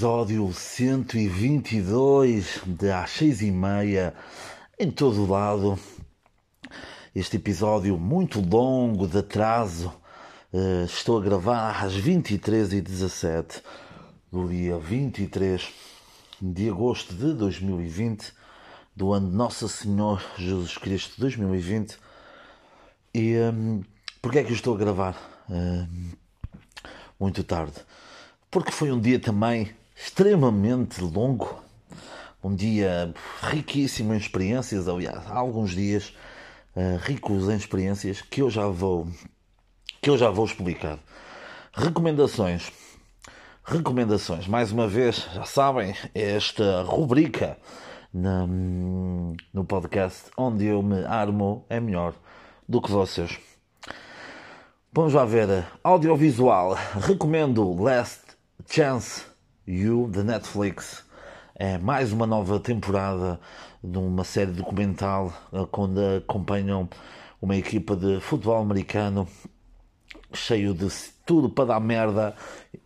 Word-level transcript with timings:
episódio 0.00 0.50
122 0.50 2.62
de 2.64 2.90
às 2.90 3.10
seis 3.10 3.42
e 3.42 3.50
meia 3.50 4.14
em 4.78 4.90
todo 4.90 5.24
o 5.24 5.26
lado. 5.26 5.78
Este 7.14 7.36
episódio 7.36 7.98
muito 7.98 8.40
longo, 8.40 9.06
de 9.06 9.18
atraso, 9.18 9.92
uh, 10.54 10.86
estou 10.86 11.18
a 11.18 11.20
gravar 11.20 11.84
às 11.84 11.92
23h17 11.92 13.60
do 14.32 14.48
dia 14.48 14.78
23 14.78 15.68
de 16.40 16.70
agosto 16.70 17.14
de 17.14 17.34
2020, 17.34 18.32
do 18.96 19.12
ano 19.12 19.28
de 19.28 19.36
Nossa 19.36 19.68
Senhor 19.68 20.24
Jesus 20.38 20.78
Cristo 20.78 21.20
2020. 21.20 21.98
E 23.12 23.36
um, 23.36 23.82
porquê 24.22 24.38
é 24.38 24.44
que 24.44 24.50
eu 24.50 24.56
estou 24.56 24.74
a 24.74 24.78
gravar 24.78 25.44
uh, 25.50 25.86
muito 27.18 27.44
tarde? 27.44 27.74
porque 28.50 28.72
foi 28.72 28.90
um 28.90 29.00
dia 29.00 29.20
também 29.20 29.70
extremamente 30.02 31.02
longo, 31.02 31.62
um 32.42 32.54
dia 32.54 33.12
riquíssimo 33.42 34.14
em 34.14 34.16
experiências, 34.16 34.88
aliás, 34.88 35.30
há 35.30 35.36
alguns 35.36 35.72
dias 35.72 36.14
uh, 36.74 36.96
ricos 37.02 37.50
em 37.50 37.56
experiências 37.56 38.22
que 38.22 38.40
eu 38.40 38.48
já 38.48 38.66
vou 38.66 39.06
que 40.00 40.08
eu 40.08 40.16
já 40.16 40.30
vou 40.30 40.46
explicar. 40.46 40.98
Recomendações. 41.74 42.72
Recomendações. 43.62 44.48
Mais 44.48 44.72
uma 44.72 44.88
vez, 44.88 45.28
já 45.34 45.44
sabem, 45.44 45.94
é 46.14 46.36
esta 46.36 46.82
rubrica 46.82 47.58
na, 48.12 48.46
no 48.46 49.64
podcast 49.68 50.30
onde 50.38 50.64
eu 50.64 50.82
me 50.82 51.04
armo 51.04 51.66
é 51.68 51.78
melhor 51.78 52.14
do 52.66 52.80
que 52.80 52.90
vocês. 52.90 53.38
Vamos 54.90 55.12
lá 55.12 55.26
ver. 55.26 55.66
Audiovisual. 55.84 56.74
Recomendo 56.98 57.74
Last 57.74 58.22
Chance 58.66 59.29
You, 59.70 60.08
da 60.08 60.24
Netflix. 60.24 61.04
É 61.54 61.78
mais 61.78 62.12
uma 62.12 62.26
nova 62.26 62.58
temporada 62.58 63.38
de 63.84 63.96
uma 63.98 64.24
série 64.24 64.50
documental 64.50 65.32
onde 65.72 66.00
eh, 66.00 66.16
acompanham 66.16 66.88
uma 67.40 67.54
equipa 67.54 67.94
de 67.94 68.18
futebol 68.20 68.60
americano 68.60 69.28
cheio 70.32 70.74
de 70.74 70.88
tudo 71.24 71.48
para 71.48 71.66
dar 71.66 71.80
merda 71.80 72.34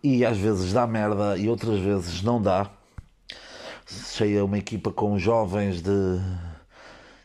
e 0.02 0.26
às 0.26 0.36
vezes 0.36 0.74
dá 0.74 0.86
merda 0.86 1.38
e 1.38 1.48
outras 1.48 1.80
vezes 1.80 2.22
não 2.22 2.40
dá. 2.40 2.70
Cheia 3.86 4.44
uma 4.44 4.58
equipa 4.58 4.92
com 4.92 5.18
jovens 5.18 5.80
de, 5.80 6.20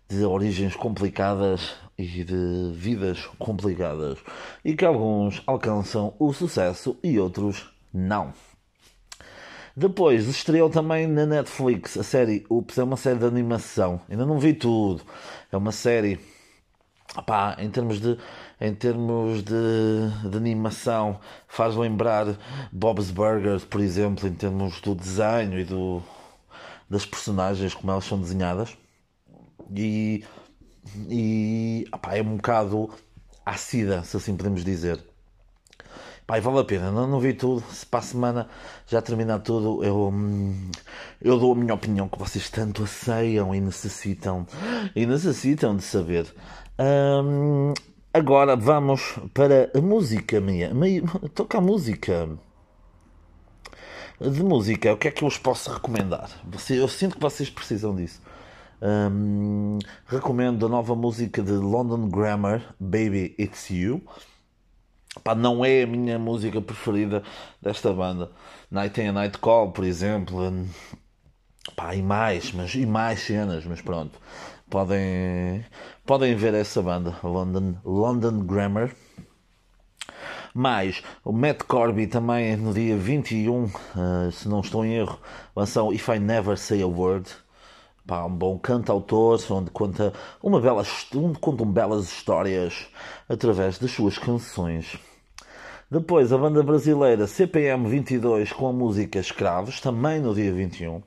de 0.07 0.23
origens 0.23 0.73
complicadas 0.73 1.75
e 1.97 2.23
de 2.23 2.71
vidas 2.73 3.25
complicadas 3.37 4.19
e 4.63 4.73
que 4.73 4.85
alguns 4.85 5.43
alcançam 5.45 6.13
o 6.17 6.31
sucesso 6.31 6.97
e 7.03 7.19
outros 7.19 7.69
não. 7.93 8.33
Depois 9.79 10.27
estreou 10.27 10.69
também 10.69 11.07
na 11.07 11.25
Netflix 11.25 11.95
a 11.97 12.03
série 12.03 12.45
Ups, 12.49 12.77
é 12.77 12.83
uma 12.83 12.97
série 12.97 13.17
de 13.17 13.23
animação. 13.25 14.01
Ainda 14.09 14.25
não 14.25 14.37
vi 14.37 14.53
tudo. 14.53 15.01
É 15.49 15.55
uma 15.55 15.71
série 15.71 16.19
pá, 17.25 17.55
em 17.57 17.69
termos 17.71 18.01
de 18.01 18.17
em 18.59 18.75
termos 18.75 19.41
de, 19.41 19.53
de 20.29 20.35
animação 20.35 21.17
faz 21.47 21.77
lembrar 21.77 22.25
Bob's 22.73 23.09
Burgers, 23.09 23.63
por 23.63 23.79
exemplo, 23.79 24.27
em 24.27 24.33
termos 24.33 24.81
do 24.81 24.93
desenho 24.93 25.57
e 25.57 25.63
do 25.63 26.03
das 26.89 27.05
personagens 27.05 27.73
como 27.73 27.89
elas 27.89 28.03
são 28.03 28.19
desenhadas. 28.19 28.77
E 29.73 30.25
e 31.09 31.85
é 32.11 32.21
um 32.21 32.35
bocado 32.35 32.89
ácida, 33.45 34.03
se 34.03 34.17
assim 34.17 34.35
podemos 34.35 34.65
dizer. 34.65 35.08
Pai, 36.29 36.41
vale 36.41 36.59
a 36.59 36.63
pena, 36.63 36.91
não, 36.91 37.07
não 37.07 37.19
vi 37.19 37.33
tudo. 37.33 37.63
Se 37.71 37.83
para 37.83 38.01
a 38.01 38.03
semana 38.03 38.47
já 38.85 39.01
terminar 39.01 39.39
tudo, 39.39 39.83
eu, 39.83 40.09
hum, 40.13 40.69
eu 41.19 41.39
dou 41.39 41.53
a 41.53 41.55
minha 41.55 41.73
opinião 41.73 42.07
que 42.07 42.19
vocês 42.19 42.51
tanto 42.51 42.83
asseiam 42.83 43.55
e 43.55 43.59
necessitam 43.59 44.45
e 44.95 45.07
necessitam 45.07 45.75
de 45.75 45.81
saber. 45.81 46.31
Hum, 46.77 47.73
agora 48.13 48.55
vamos 48.55 49.17
para 49.33 49.71
a 49.73 49.81
música 49.81 50.39
minha. 50.39 50.71
Toca 51.33 51.57
a 51.57 51.61
música. 51.61 52.29
De 54.21 54.43
música, 54.43 54.93
o 54.93 54.97
que 54.97 55.07
é 55.07 55.11
que 55.11 55.23
eu 55.23 55.29
vos 55.29 55.39
posso 55.39 55.73
recomendar? 55.73 56.29
Eu 56.69 56.87
sinto 56.87 57.15
que 57.15 57.21
vocês 57.23 57.49
precisam 57.49 57.95
disso. 57.95 58.21
Hum, 58.79 59.79
recomendo 60.05 60.63
a 60.67 60.69
nova 60.69 60.95
música 60.95 61.41
de 61.41 61.53
London 61.53 62.07
Grammar, 62.07 62.75
Baby 62.79 63.33
It's 63.39 63.71
You. 63.71 64.03
Pá, 65.23 65.35
não 65.35 65.63
é 65.63 65.83
a 65.83 65.87
minha 65.87 66.17
música 66.19 66.61
preferida 66.61 67.23
desta 67.61 67.93
banda. 67.93 68.31
Night 68.71 69.01
and 69.01 69.13
Night 69.13 69.37
Call, 69.37 69.71
por 69.71 69.83
exemplo. 69.83 70.39
Pá, 71.75 71.95
e 71.95 72.01
mais, 72.01 72.51
mas, 72.51 72.73
e 72.75 72.85
mais 72.85 73.21
cenas, 73.21 73.65
mas 73.65 73.81
pronto. 73.81 74.19
Podem, 74.69 75.65
podem 76.05 76.35
ver 76.35 76.53
essa 76.53 76.81
banda, 76.81 77.15
London, 77.23 77.75
London 77.83 78.45
Grammar. 78.45 78.91
Mais, 80.53 81.03
o 81.23 81.31
Matt 81.31 81.63
Corby 81.63 82.07
também 82.07 82.55
no 82.57 82.73
dia 82.73 82.97
21, 82.97 83.65
uh, 83.65 83.71
eh, 84.27 84.31
se 84.31 84.49
não 84.49 84.61
estou 84.61 84.83
em 84.83 84.95
erro, 84.95 85.19
lançou 85.55 85.93
If 85.93 86.07
I 86.09 86.19
Never 86.19 86.57
Say 86.57 86.81
a 86.81 86.87
Word. 86.87 87.29
Pá, 88.05 88.25
um 88.25 88.35
bom 88.35 88.57
cantautor 88.57 89.39
onde 89.51 89.69
conta, 89.69 90.11
uma 90.41 90.59
bela, 90.59 90.83
onde 91.15 91.39
contam 91.39 91.65
belas 91.71 92.05
histórias 92.05 92.87
através 93.29 93.77
das 93.77 93.91
suas 93.91 94.17
canções. 94.17 94.97
Depois 95.91 96.31
a 96.31 96.37
banda 96.37 96.61
brasileira 96.61 97.25
CPM 97.25 97.87
22 97.89 98.51
com 98.53 98.67
a 98.67 98.73
música 98.73 99.19
Escravos, 99.19 99.81
também 99.81 100.19
no 100.19 100.35
dia 100.35 100.53
21. 100.53 101.01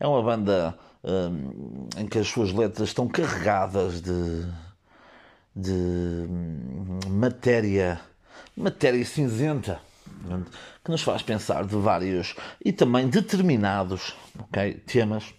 É 0.00 0.06
uma 0.06 0.22
banda 0.22 0.78
um, 1.02 1.88
em 1.98 2.06
que 2.06 2.18
as 2.18 2.28
suas 2.28 2.52
letras 2.52 2.88
estão 2.88 3.06
carregadas 3.06 4.00
de, 4.00 4.46
de 5.54 5.72
hum, 5.72 6.98
matéria, 7.10 8.00
matéria 8.56 9.04
cinzenta 9.04 9.80
que 10.82 10.90
nos 10.90 11.02
faz 11.02 11.22
pensar 11.22 11.66
de 11.66 11.76
vários 11.76 12.34
e 12.64 12.72
também 12.72 13.08
determinados 13.08 14.14
okay, 14.38 14.74
temas 14.74 15.34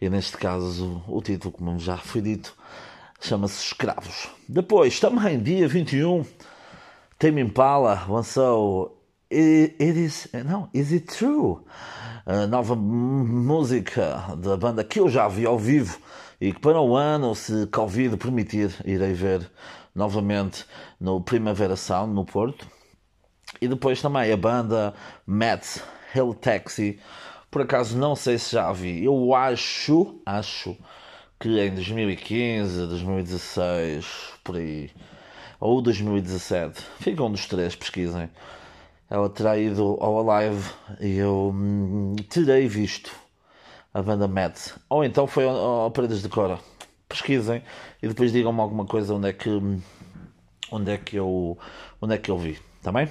e 0.00 0.08
neste 0.08 0.36
caso, 0.36 1.02
o 1.08 1.20
título, 1.20 1.52
como 1.52 1.76
já 1.76 1.96
foi 1.96 2.20
dito, 2.20 2.56
chama-se 3.20 3.64
Escravos. 3.64 4.28
Depois, 4.48 5.00
também, 5.00 5.42
dia 5.42 5.66
21, 5.66 6.24
Tame 7.18 7.40
Impala 7.40 8.04
lançou 8.08 9.02
It, 9.30 9.76
it 9.82 9.98
is, 9.98 10.28
não, 10.44 10.68
Is 10.72 10.92
It 10.92 11.06
True? 11.06 11.64
A 12.24 12.46
nova 12.46 12.76
música 12.76 14.36
da 14.38 14.56
banda 14.56 14.84
que 14.84 15.00
eu 15.00 15.08
já 15.08 15.26
vi 15.28 15.44
ao 15.44 15.58
vivo 15.58 15.98
e 16.40 16.52
que 16.52 16.60
para 16.60 16.80
o 16.80 16.94
ano, 16.94 17.34
se 17.34 17.66
Covid 17.66 18.16
permitir, 18.16 18.70
irei 18.84 19.12
ver 19.12 19.50
novamente 19.94 20.64
no 21.00 21.20
Primavera 21.20 21.74
Sound, 21.74 22.14
no 22.14 22.24
Porto. 22.24 22.66
E 23.60 23.66
depois 23.66 24.00
também 24.00 24.30
a 24.30 24.36
banda 24.36 24.94
Matt 25.26 25.78
Hill 26.14 26.34
Taxi 26.34 27.00
por 27.50 27.62
acaso 27.62 27.96
não 27.96 28.14
sei 28.14 28.38
se 28.38 28.52
já 28.52 28.70
vi. 28.72 29.04
Eu 29.04 29.34
acho, 29.34 30.20
acho 30.24 30.76
que 31.40 31.48
em 31.48 31.74
2015, 31.74 32.86
2016, 32.86 34.06
por 34.44 34.56
aí, 34.56 34.90
ou 35.60 35.82
2017, 35.82 36.80
fica 37.00 37.22
um 37.22 37.30
dos 37.30 37.46
três, 37.46 37.74
pesquisem. 37.74 38.30
Ela 39.10 39.28
terá 39.28 39.56
ido 39.58 39.96
ao 40.00 40.30
Alive 40.30 40.70
e 41.00 41.16
eu 41.16 41.52
hum, 41.54 42.14
terei 42.28 42.68
visto 42.68 43.10
a 43.92 44.02
banda 44.02 44.28
Matt. 44.28 44.72
Ou 44.88 45.04
então 45.04 45.26
foi 45.26 45.44
ao, 45.44 45.56
ao 45.56 45.90
Paredes 45.90 46.22
de 46.22 46.28
Cora. 46.28 46.58
Pesquisem 47.08 47.62
e 48.02 48.08
depois 48.08 48.32
digam-me 48.32 48.60
alguma 48.60 48.84
coisa 48.84 49.14
onde 49.14 49.28
é 49.28 49.32
que 49.32 49.48
onde 50.70 50.90
é 50.90 50.98
que 50.98 51.16
eu 51.16 51.56
onde 52.00 52.14
é 52.14 52.18
que 52.18 52.30
eu 52.30 52.36
vi, 52.36 52.58
tá 52.82 52.92
bem? 52.92 53.08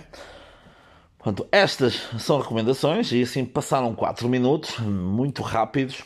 Estas 1.52 2.08
são 2.20 2.40
recomendações 2.40 3.12
e 3.12 3.24
assim 3.24 3.44
passaram 3.44 3.94
4 3.94 4.30
minutos, 4.30 4.78
muito 4.80 5.42
rápidos. 5.42 6.04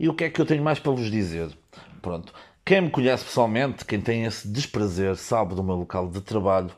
E 0.00 0.08
o 0.08 0.14
que 0.14 0.24
é 0.24 0.30
que 0.30 0.40
eu 0.40 0.46
tenho 0.46 0.64
mais 0.64 0.78
para 0.78 0.92
vos 0.92 1.10
dizer? 1.10 1.56
Pronto, 2.02 2.32
quem 2.66 2.80
me 2.80 2.90
conhece 2.90 3.24
pessoalmente, 3.24 3.84
quem 3.84 4.00
tem 4.00 4.24
esse 4.24 4.48
desprazer, 4.48 5.14
sabe 5.14 5.54
do 5.54 5.62
meu 5.62 5.76
local 5.76 6.10
de 6.10 6.20
trabalho 6.20 6.72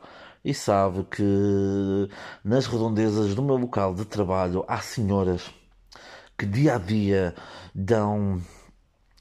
e 0.45 0.53
sabe 0.53 1.03
que 1.05 2.07
nas 2.43 2.67
redondezas 2.67 3.33
do 3.33 3.41
meu 3.41 3.55
local 3.57 3.95
de 3.95 4.05
trabalho 4.05 4.63
há 4.67 4.77
senhoras 4.81 5.49
que 6.37 6.45
dia 6.45 6.75
a 6.75 6.77
dia 6.77 7.33
dão 7.73 8.39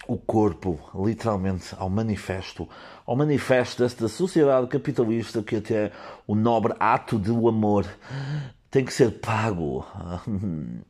o 0.06 0.18
corpo, 0.18 0.78
literalmente, 0.94 1.74
ao 1.78 1.88
manifesto, 1.88 2.68
ao 3.06 3.16
manifesto 3.16 3.82
desta 3.82 4.06
sociedade 4.06 4.66
capitalista 4.66 5.42
que 5.42 5.56
até 5.56 5.90
o 6.26 6.34
nobre 6.34 6.74
ato 6.78 7.18
do 7.18 7.48
amor 7.48 7.86
tem 8.70 8.84
que 8.84 8.92
ser 8.92 9.12
pago. 9.12 9.86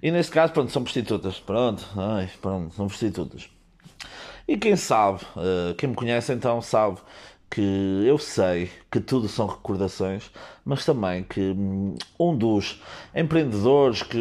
E 0.00 0.10
neste 0.10 0.32
caso, 0.32 0.52
pronto, 0.52 0.70
são 0.70 0.82
prostitutas. 0.82 1.38
Pronto, 1.40 1.84
ai, 1.96 2.30
pronto, 2.40 2.72
são 2.74 2.86
prostitutas. 2.86 3.50
E 4.48 4.56
quem 4.56 4.76
sabe, 4.76 5.20
eh, 5.36 5.74
quem 5.76 5.90
me 5.90 5.94
conhece 5.94 6.32
então 6.32 6.60
sabe 6.62 6.98
que 7.50 7.60
eu 8.06 8.18
sei 8.18 8.70
que 8.90 8.98
tudo 9.00 9.28
são 9.28 9.46
recordações, 9.46 10.30
mas 10.64 10.84
também 10.86 11.22
que 11.22 11.40
hum, 11.40 11.94
um 12.18 12.36
dos 12.36 12.80
empreendedores 13.14 14.02
que, 14.02 14.18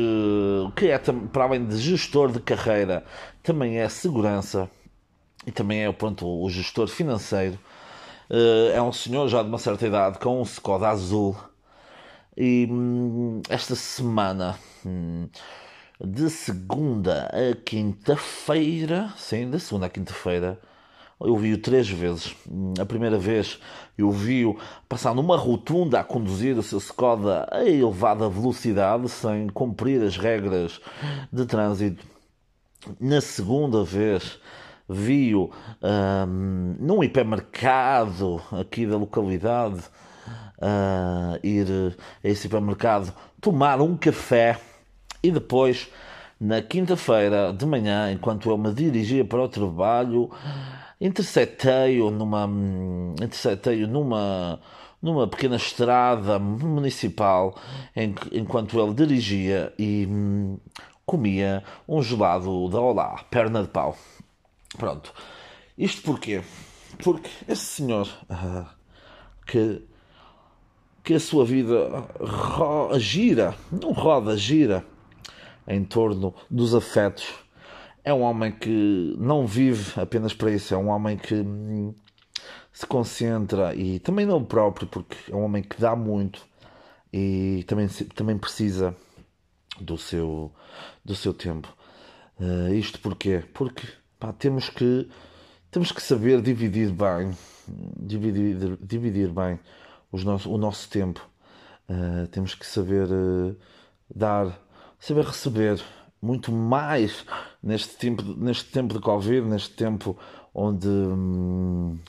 que 0.75 0.87
é, 0.89 0.97
para 0.99 1.45
além 1.45 1.65
de 1.65 1.77
gestor 1.77 2.31
de 2.31 2.39
carreira, 2.41 3.05
também 3.43 3.77
é 3.79 3.87
segurança 3.89 4.69
e 5.45 5.51
também 5.51 5.85
é 5.85 5.91
pronto, 5.93 6.27
o 6.27 6.49
gestor 6.49 6.87
financeiro. 6.87 7.57
Eh, 8.29 8.73
é 8.75 8.81
um 8.81 8.93
senhor 8.93 9.27
já 9.29 9.43
de 9.43 9.49
uma 9.49 9.59
certa 9.59 9.87
idade 9.87 10.19
com 10.19 10.39
um 10.41 10.43
Skoda 10.43 10.89
azul. 10.89 11.35
E 12.35 12.67
hum, 12.69 13.41
esta 13.49 13.75
semana, 13.75 14.57
hum, 14.85 15.27
de 15.99 16.29
segunda 16.29 17.27
a 17.27 17.55
quinta-feira, 17.55 19.13
sim, 19.17 19.49
de 19.49 19.59
segunda 19.59 19.87
a 19.87 19.89
quinta-feira, 19.89 20.59
eu 21.19 21.35
vi-o 21.35 21.57
três 21.57 21.89
vezes. 21.89 22.35
A 22.79 22.85
primeira 22.85 23.17
vez 23.17 23.59
eu 23.97 24.11
vi-o 24.11 24.57
passar 24.87 25.15
numa 25.15 25.35
rotunda 25.35 25.99
a 25.99 26.03
conduzir 26.03 26.57
o 26.57 26.63
seu 26.63 26.79
Skoda 26.79 27.47
a 27.51 27.63
elevada 27.63 28.29
velocidade, 28.29 29.09
sem 29.09 29.47
cumprir 29.49 30.03
as 30.03 30.15
regras 30.15 30.79
de 31.31 31.45
trânsito. 31.45 32.05
Na 32.99 33.19
segunda 33.19 33.83
vez 33.83 34.39
vi-o 34.87 35.51
um, 35.81 36.75
num 36.79 37.03
hipermercado 37.03 38.41
aqui 38.51 38.85
da 38.85 38.95
localidade, 38.95 39.81
uh, 40.59 41.39
ir 41.43 41.97
a 42.23 42.27
esse 42.27 42.45
hipermercado 42.45 43.11
tomar 43.41 43.81
um 43.81 43.97
café 43.97 44.59
e 45.21 45.31
depois, 45.31 45.89
na 46.39 46.61
quinta-feira 46.61 47.53
de 47.53 47.65
manhã, 47.65 48.11
enquanto 48.11 48.49
eu 48.49 48.57
me 48.57 48.73
dirigia 48.73 49.25
para 49.25 49.41
o 49.41 49.49
trabalho, 49.49 50.29
interceptei-o 50.99 52.11
numa, 52.11 52.49
interceptei 53.21 53.85
numa, 53.85 54.59
numa 55.01 55.27
pequena 55.27 55.55
estrada 55.55 56.39
municipal 56.39 57.55
em, 57.95 58.13
enquanto 58.31 58.79
ele 58.79 58.93
dirigia 58.93 59.73
e 59.77 60.07
hum, 60.09 60.57
comia 61.05 61.63
um 61.87 62.01
gelado 62.01 62.69
da 62.69 62.79
Olá, 62.79 63.23
perna 63.29 63.63
de 63.63 63.69
pau. 63.69 63.97
Pronto. 64.77 65.13
Isto 65.77 66.01
porquê? 66.01 66.41
Porque 67.03 67.29
esse 67.47 67.63
senhor 67.63 68.07
uh, 68.29 68.65
que, 69.45 69.81
que 71.03 71.13
a 71.13 71.19
sua 71.19 71.45
vida 71.45 72.07
gira, 72.97 73.55
não 73.71 73.91
roda, 73.91 74.35
gira 74.35 74.83
em 75.67 75.83
torno 75.83 76.33
dos 76.49 76.73
afetos 76.73 77.47
é 78.07 78.13
um 78.13 78.21
homem 78.21 78.53
que 78.53 79.15
não 79.19 79.45
vive 79.45 79.99
apenas 79.99 80.33
para 80.33 80.49
isso, 80.51 80.73
é 80.73 80.77
um 80.77 80.87
homem 80.87 81.17
que 81.17 81.35
hum, 81.35 81.93
se 82.71 82.85
concentra 82.85 83.75
e 83.75 83.99
também 83.99 84.25
não 84.25 84.45
próprio, 84.45 84.87
porque 84.87 85.17
é 85.29 85.35
um 85.35 85.43
homem 85.43 85.61
que 85.61 85.81
dá 85.81 85.93
muito 85.93 86.45
e 87.11 87.65
também, 87.67 87.87
também 88.15 88.37
precisa 88.37 88.95
do 89.81 89.97
seu, 89.97 90.53
do 91.03 91.15
seu 91.15 91.33
tempo. 91.33 91.67
Uh, 92.39 92.73
isto 92.73 92.99
porquê? 93.01 93.43
Porque 93.53 93.85
pá, 94.17 94.31
temos, 94.31 94.69
que, 94.69 95.09
temos 95.69 95.91
que 95.91 96.01
saber 96.01 96.41
dividir 96.41 96.91
bem, 96.91 97.35
dividir, 97.67 98.77
dividir 98.79 99.29
bem 99.31 99.59
os 100.11 100.23
nosso, 100.23 100.49
o 100.49 100.57
nosso 100.57 100.89
tempo. 100.89 101.27
Uh, 101.89 102.25
temos 102.27 102.55
que 102.55 102.65
saber 102.65 103.07
uh, 103.11 103.53
dar, 104.15 104.47
saber 104.99 105.25
receber 105.25 105.81
muito 106.21 106.51
mais 106.51 107.25
neste 107.61 107.95
tempo, 107.95 108.23
neste 108.23 108.65
tempo 108.71 108.93
de 108.93 108.99
Covid, 108.99 109.47
neste 109.47 109.71
tempo 109.75 110.17
onde, 110.53 110.87
hum, 110.87 111.99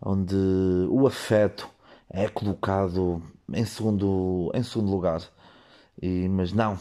onde 0.00 0.36
o 0.90 1.06
afeto 1.06 1.68
é 2.10 2.28
colocado 2.28 3.22
em 3.52 3.64
segundo, 3.64 4.50
em 4.54 4.62
segundo 4.62 4.90
lugar. 4.90 5.22
E, 6.00 6.28
mas 6.28 6.52
não, 6.52 6.78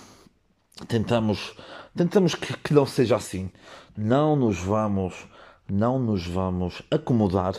tentamos, 0.88 1.56
tentamos 1.96 2.36
que, 2.36 2.56
que 2.58 2.74
não 2.74 2.86
seja 2.86 3.16
assim. 3.16 3.50
Não 3.98 4.36
nos 4.36 4.60
vamos, 4.60 5.28
não 5.70 5.98
nos 5.98 6.28
vamos 6.28 6.82
acomodar 6.92 7.56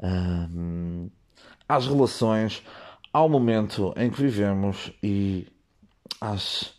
hum, 0.00 1.08
às 1.68 1.86
relações, 1.86 2.62
ao 3.12 3.28
momento 3.28 3.92
em 3.96 4.10
que 4.10 4.20
vivemos 4.20 4.92
e 5.02 5.46
às 6.20 6.74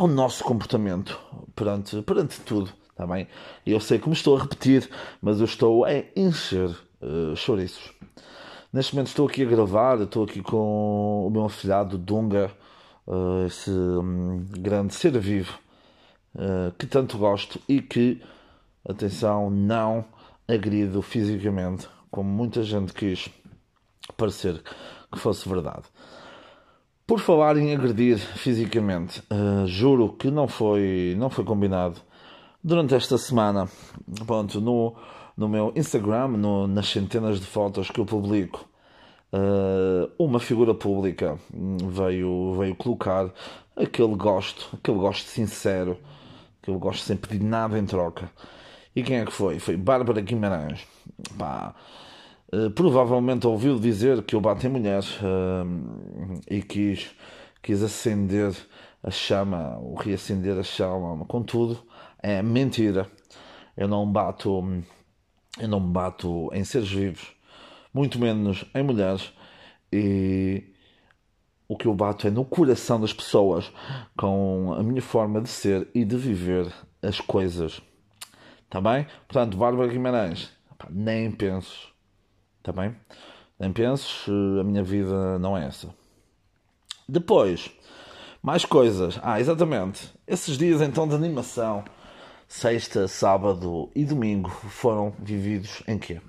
ao 0.00 0.08
nosso 0.08 0.42
comportamento 0.42 1.20
perante, 1.54 2.00
perante 2.00 2.40
tudo. 2.40 2.72
Está 2.88 3.06
bem? 3.06 3.28
Eu 3.66 3.78
sei 3.78 3.98
que 3.98 4.08
me 4.08 4.14
estou 4.14 4.34
a 4.34 4.40
repetir, 4.40 4.88
mas 5.20 5.40
eu 5.40 5.44
estou 5.44 5.84
a 5.84 5.90
encher 6.16 6.70
uh, 6.70 7.36
chouriços. 7.36 7.92
Neste 8.72 8.94
momento 8.94 9.08
estou 9.08 9.28
aqui 9.28 9.42
a 9.42 9.46
gravar, 9.46 10.00
estou 10.00 10.24
aqui 10.24 10.40
com 10.40 11.26
o 11.26 11.30
meu 11.30 11.44
afilhado 11.44 11.98
Dunga, 11.98 12.50
uh, 13.06 13.44
esse 13.46 13.70
um, 13.70 14.46
grande 14.48 14.94
ser 14.94 15.18
vivo 15.18 15.58
uh, 16.34 16.72
que 16.78 16.86
tanto 16.86 17.18
gosto 17.18 17.60
e 17.68 17.82
que, 17.82 18.22
atenção, 18.88 19.50
não 19.50 20.06
agrido 20.48 21.02
fisicamente, 21.02 21.86
como 22.10 22.30
muita 22.30 22.62
gente 22.62 22.94
quis 22.94 23.28
parecer 24.16 24.62
que 25.12 25.18
fosse 25.18 25.46
verdade. 25.46 25.84
Por 27.10 27.18
falar 27.18 27.56
em 27.56 27.74
agredir 27.74 28.18
fisicamente, 28.18 29.20
uh, 29.32 29.66
juro 29.66 30.12
que 30.12 30.30
não 30.30 30.46
foi, 30.46 31.16
não 31.18 31.28
foi 31.28 31.42
combinado. 31.44 31.96
Durante 32.62 32.94
esta 32.94 33.18
semana, 33.18 33.68
pronto, 34.24 34.60
no, 34.60 34.94
no 35.36 35.48
meu 35.48 35.72
Instagram, 35.74 36.28
no, 36.28 36.68
nas 36.68 36.86
centenas 36.86 37.40
de 37.40 37.46
fotos 37.46 37.90
que 37.90 37.98
eu 37.98 38.06
publico, 38.06 38.64
uh, 39.32 40.08
uma 40.24 40.38
figura 40.38 40.72
pública 40.72 41.36
veio, 41.52 42.54
veio 42.56 42.76
colocar 42.76 43.28
aquele 43.74 44.14
gosto, 44.14 44.68
aquele 44.72 44.98
gosto 44.98 45.26
sincero, 45.26 45.98
aquele 46.62 46.78
gosto 46.78 47.02
sem 47.02 47.16
pedir 47.16 47.42
nada 47.42 47.76
em 47.76 47.86
troca. 47.86 48.30
E 48.94 49.02
quem 49.02 49.16
é 49.16 49.24
que 49.24 49.32
foi? 49.32 49.58
Foi 49.58 49.76
Bárbara 49.76 50.20
Guimarães. 50.20 50.86
Pá, 51.36 51.74
eh, 52.52 52.68
provavelmente 52.70 53.46
ouviu 53.46 53.78
dizer 53.78 54.22
que 54.24 54.34
eu 54.34 54.40
bato 54.40 54.66
em 54.66 54.70
mulheres 54.70 55.16
uh, 55.20 56.40
e 56.50 56.60
quis, 56.62 57.14
quis 57.62 57.80
acender 57.82 58.52
a 59.02 59.10
chama, 59.10 59.78
ou 59.78 59.94
reacender 59.94 60.58
a 60.58 60.62
chama, 60.62 61.24
contudo, 61.26 61.78
é 62.20 62.42
mentira. 62.42 63.08
Eu 63.76 63.86
não 63.86 64.10
bato, 64.10 64.64
eu 65.60 65.68
não 65.68 65.80
bato 65.80 66.50
em 66.52 66.64
seres 66.64 66.90
vivos, 66.90 67.32
muito 67.94 68.18
menos 68.18 68.64
em 68.74 68.82
mulheres, 68.82 69.32
e 69.92 70.64
o 71.68 71.76
que 71.76 71.86
eu 71.86 71.94
bato 71.94 72.26
é 72.26 72.30
no 72.30 72.44
coração 72.44 73.00
das 73.00 73.12
pessoas, 73.12 73.72
com 74.18 74.74
a 74.76 74.82
minha 74.82 75.02
forma 75.02 75.40
de 75.40 75.48
ser 75.48 75.88
e 75.94 76.04
de 76.04 76.16
viver 76.16 76.72
as 77.00 77.20
coisas. 77.20 77.80
Está 78.64 78.80
bem? 78.80 79.06
Portanto, 79.28 79.56
Bárbara 79.56 79.88
Guimarães, 79.88 80.50
nem 80.90 81.30
penso 81.30 81.89
Está 82.60 82.72
bem? 82.72 82.94
Nem 83.58 83.72
penses, 83.72 84.26
a 84.28 84.62
minha 84.62 84.82
vida 84.82 85.38
não 85.38 85.56
é 85.56 85.66
essa. 85.66 85.88
Depois, 87.08 87.70
mais 88.42 88.66
coisas. 88.66 89.18
Ah, 89.22 89.40
exatamente. 89.40 90.12
Esses 90.26 90.58
dias 90.58 90.82
então 90.82 91.08
de 91.08 91.14
animação, 91.14 91.82
sexta, 92.46 93.08
sábado 93.08 93.90
e 93.94 94.04
domingo, 94.04 94.50
foram 94.50 95.14
vividos 95.18 95.82
em 95.88 95.98
quê? 95.98 96.20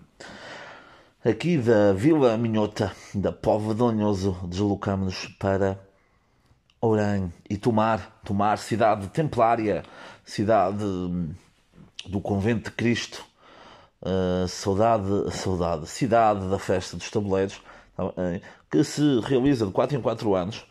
Aqui 1.24 1.58
da 1.58 1.92
Vila 1.94 2.38
Minhota, 2.38 2.96
da 3.14 3.32
Pova 3.34 3.76
de 3.76 3.82
Lanhoso, 3.82 4.40
deslocamos-nos 4.44 5.28
para 5.38 5.80
Ourém 6.80 7.32
e 7.50 7.58
Tomar, 7.58 8.22
Tomar, 8.24 8.58
cidade 8.58 9.08
templária, 9.10 9.84
cidade 10.26 10.84
do 12.08 12.22
Convento 12.22 12.70
de 12.70 12.76
Cristo, 12.76 13.24
uh, 14.02 14.48
saudade, 14.48 15.32
saudade, 15.32 15.88
cidade 15.88 16.50
da 16.50 16.60
festa 16.60 16.98
dos 16.98 17.10
tabuleiros, 17.10 17.62
tá 17.96 18.04
que 18.72 18.84
se 18.84 19.20
realiza 19.22 19.66
de 19.66 19.72
4 19.72 19.98
em 19.98 20.02
4 20.02 20.36
anos. 20.36 20.66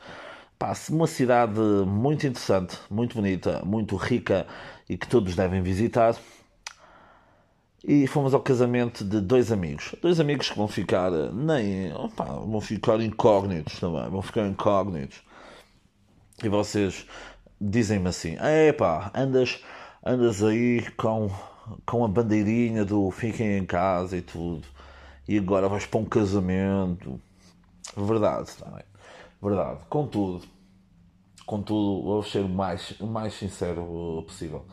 Passa 0.58 0.92
uma 0.92 1.06
cidade 1.06 1.58
muito 1.86 2.26
interessante, 2.26 2.78
muito 2.90 3.14
bonita, 3.14 3.62
muito 3.64 3.96
rica 3.96 4.46
e 4.88 4.96
que 4.96 5.06
todos 5.06 5.34
devem 5.34 5.62
visitar. 5.62 6.16
E 7.82 8.06
fomos 8.06 8.34
ao 8.34 8.40
casamento 8.40 9.02
de 9.04 9.20
dois 9.20 9.50
amigos. 9.50 9.94
Dois 10.02 10.20
amigos 10.20 10.50
que 10.50 10.56
vão 10.56 10.68
ficar 10.68 11.10
nem. 11.10 11.92
Opa, 11.94 12.24
vão 12.24 12.60
ficar 12.60 13.00
incógnitos 13.00 13.80
também. 13.80 14.10
Vão 14.10 14.20
ficar 14.20 14.46
incógnitos. 14.46 15.22
E 16.42 16.48
vocês 16.48 17.06
dizem-me 17.58 18.08
assim: 18.08 18.36
epá, 18.68 19.10
andas, 19.14 19.62
andas 20.04 20.42
aí 20.42 20.82
com 20.92 21.30
com 21.86 22.04
a 22.04 22.08
bandeirinha 22.08 22.84
do 22.84 23.10
fiquem 23.10 23.58
em 23.58 23.64
casa 23.64 24.16
e 24.16 24.22
tudo, 24.22 24.66
e 25.28 25.38
agora 25.38 25.68
vais 25.68 25.86
para 25.86 26.00
um 26.00 26.04
casamento. 26.04 27.20
Verdade, 27.96 28.50
também. 28.56 28.84
Verdade. 29.42 29.80
Contudo, 29.88 30.46
contudo, 31.46 32.04
vou 32.04 32.22
ser 32.22 32.44
o 32.44 32.48
mais, 32.48 32.92
o 33.00 33.06
mais 33.06 33.34
sincero 33.34 34.24
possível, 34.26 34.64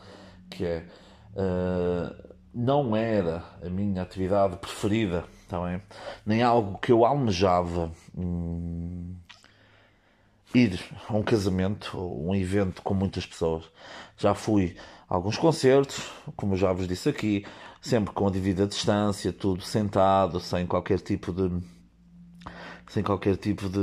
que 0.50 0.64
é, 0.64 0.86
uh, 1.34 2.34
não 2.54 2.94
era 2.94 3.42
a 3.62 3.68
minha 3.68 4.02
atividade 4.02 4.56
preferida 4.56 5.24
tá 5.48 5.58
bem? 5.60 5.82
Nem 6.24 6.42
algo 6.42 6.78
que 6.78 6.92
eu 6.92 7.04
almejava 7.04 7.90
hum, 8.16 9.16
ir 10.54 10.78
a 11.08 11.16
um 11.16 11.22
casamento 11.22 11.98
um 11.98 12.34
evento 12.34 12.82
com 12.82 12.94
muitas 12.94 13.26
pessoas. 13.26 13.64
Já 14.16 14.34
fui 14.34 14.76
alguns 15.08 15.36
concertos, 15.36 16.10
como 16.36 16.56
já 16.56 16.72
vos 16.72 16.86
disse 16.86 17.08
aqui, 17.08 17.46
sempre 17.80 18.12
com 18.12 18.26
a 18.26 18.30
devida 18.30 18.66
distância, 18.66 19.32
tudo 19.32 19.62
sentado, 19.62 20.40
sem 20.40 20.66
qualquer 20.66 21.00
tipo 21.00 21.32
de 21.32 21.50
sem 22.88 23.02
qualquer 23.02 23.36
tipo 23.36 23.68
de, 23.68 23.80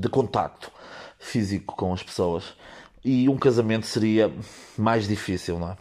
de 0.00 0.08
contacto 0.08 0.72
físico 1.18 1.76
com 1.76 1.92
as 1.92 2.02
pessoas. 2.02 2.54
E 3.04 3.28
um 3.28 3.36
casamento 3.36 3.86
seria 3.86 4.32
mais 4.76 5.06
difícil, 5.06 5.58
não 5.58 5.70
é? 5.70 5.76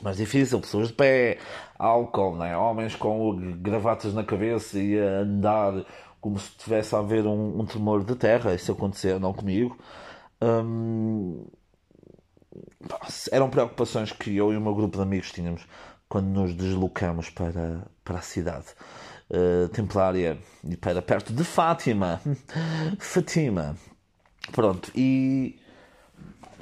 Mais 0.00 0.16
difícil, 0.16 0.60
pessoas 0.60 0.88
de 0.88 0.94
pé, 0.94 1.38
álcool, 1.76 2.36
não 2.36 2.44
é? 2.44 2.56
homens 2.56 2.94
com 2.94 3.36
gravatas 3.60 4.14
na 4.14 4.22
cabeça 4.22 4.78
e 4.78 4.96
a 4.96 5.22
andar 5.22 5.84
como 6.20 6.38
se 6.38 6.52
tivesse 6.52 6.94
a 6.94 6.98
haver 6.98 7.26
um, 7.26 7.60
um 7.60 7.66
tremor 7.66 8.04
de 8.04 8.14
terra. 8.14 8.54
Isso 8.54 8.70
aconteceu, 8.70 9.18
não 9.18 9.32
comigo. 9.32 9.76
Hum, 10.40 11.44
eram 13.30 13.50
preocupações 13.50 14.12
que 14.12 14.36
eu 14.36 14.52
e 14.52 14.56
o 14.56 14.60
meu 14.60 14.74
grupo 14.74 14.96
de 14.96 15.02
amigos 15.02 15.32
tínhamos 15.32 15.66
quando 16.08 16.26
nos 16.26 16.54
deslocamos 16.54 17.30
para, 17.30 17.86
para 18.04 18.18
a 18.18 18.22
cidade 18.22 18.66
uh, 19.30 19.68
templária 19.68 20.38
e 20.64 20.76
para 20.76 21.02
perto 21.02 21.32
de 21.32 21.44
Fátima. 21.44 22.20
Fatima. 22.98 23.76
Pronto, 24.52 24.90
e 24.94 25.58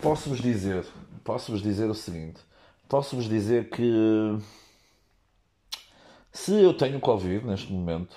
posso-vos 0.03 0.41
dizer, 0.41 0.85
posso-vos 1.23 1.63
dizer 1.63 1.89
o 1.89 1.95
seguinte, 1.95 2.41
posso-vos 2.89 3.29
dizer 3.29 3.71
que 3.71 4.39
se 6.33 6.53
eu 6.53 6.75
tenho 6.75 7.01
Covid 7.01 7.47
neste 7.47 7.73
momento, 7.73 8.17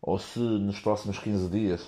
ou 0.00 0.18
se 0.18 0.38
nos 0.38 0.80
próximos 0.80 1.18
15 1.18 1.48
dias 1.48 1.86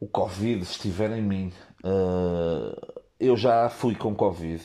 o 0.00 0.06
Covid 0.06 0.62
estiver 0.62 1.10
em 1.12 1.22
mim, 1.22 1.52
uh, 1.84 2.97
eu 3.18 3.36
já 3.36 3.68
fui 3.68 3.94
com 3.94 4.14
Covid 4.14 4.62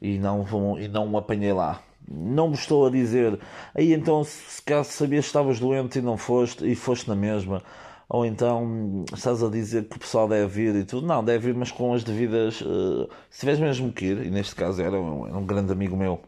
e 0.00 0.18
não, 0.18 0.78
e 0.78 0.88
não 0.88 1.16
apanhei 1.16 1.52
lá. 1.52 1.80
Não 2.06 2.48
me 2.48 2.54
estou 2.54 2.86
a 2.86 2.90
dizer, 2.90 3.38
aí 3.74 3.94
então 3.94 4.22
se 4.24 4.60
caso 4.62 4.90
sabias 4.90 5.24
que 5.24 5.28
estavas 5.28 5.58
doente 5.58 5.98
e 5.98 6.02
não 6.02 6.18
foste, 6.18 6.70
e 6.70 6.74
foste 6.74 7.08
na 7.08 7.16
mesma, 7.16 7.62
ou 8.08 8.26
então 8.26 9.04
estás 9.12 9.42
a 9.42 9.48
dizer 9.48 9.88
que 9.88 9.96
o 9.96 9.98
pessoal 9.98 10.28
deve 10.28 10.46
vir 10.46 10.74
e 10.76 10.84
tudo. 10.84 11.06
Não, 11.06 11.24
deve 11.24 11.46
vir, 11.46 11.54
mas 11.58 11.70
com 11.70 11.94
as 11.94 12.04
devidas. 12.04 12.60
Uh, 12.60 13.08
se 13.30 13.40
tiveres 13.40 13.60
mesmo 13.60 13.90
que 13.92 14.04
ir, 14.06 14.26
e 14.26 14.30
neste 14.30 14.54
caso 14.54 14.82
era 14.82 15.00
um, 15.00 15.26
era 15.26 15.36
um 15.36 15.46
grande 15.46 15.72
amigo 15.72 15.96
meu 15.96 16.20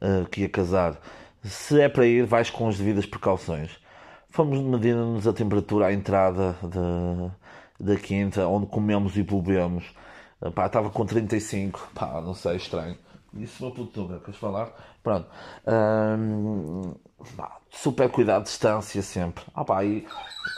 uh, 0.00 0.26
que 0.30 0.42
ia 0.42 0.48
casar, 0.48 0.98
se 1.44 1.80
é 1.80 1.88
para 1.88 2.06
ir, 2.06 2.24
vais 2.24 2.50
com 2.50 2.68
as 2.68 2.78
devidas 2.78 3.06
precauções. 3.06 3.70
Fomos 4.30 4.58
medindo-nos 4.60 5.28
a 5.28 5.32
temperatura 5.32 5.86
à 5.88 5.92
entrada 5.92 6.56
da, 6.62 7.30
da 7.82 7.96
quinta, 7.96 8.46
onde 8.46 8.66
comemos 8.66 9.16
e 9.16 9.22
bebemos. 9.22 9.92
Pá, 10.54 10.66
estava 10.66 10.88
com 10.90 11.04
35, 11.04 11.90
pá, 11.94 12.20
não 12.20 12.34
sei, 12.34 12.56
estranho. 12.56 12.96
Isso 13.34 13.64
uma 13.64 13.74
putura, 13.74 14.20
queres 14.20 14.38
falar? 14.38 14.72
Pronto. 15.02 15.28
Hum, 15.66 16.94
pá, 17.36 17.58
super 17.70 18.08
cuidado, 18.10 18.44
distância 18.44 19.02
sempre. 19.02 19.44
Ah 19.54 19.64
pá, 19.64 19.84
e... 19.84 20.06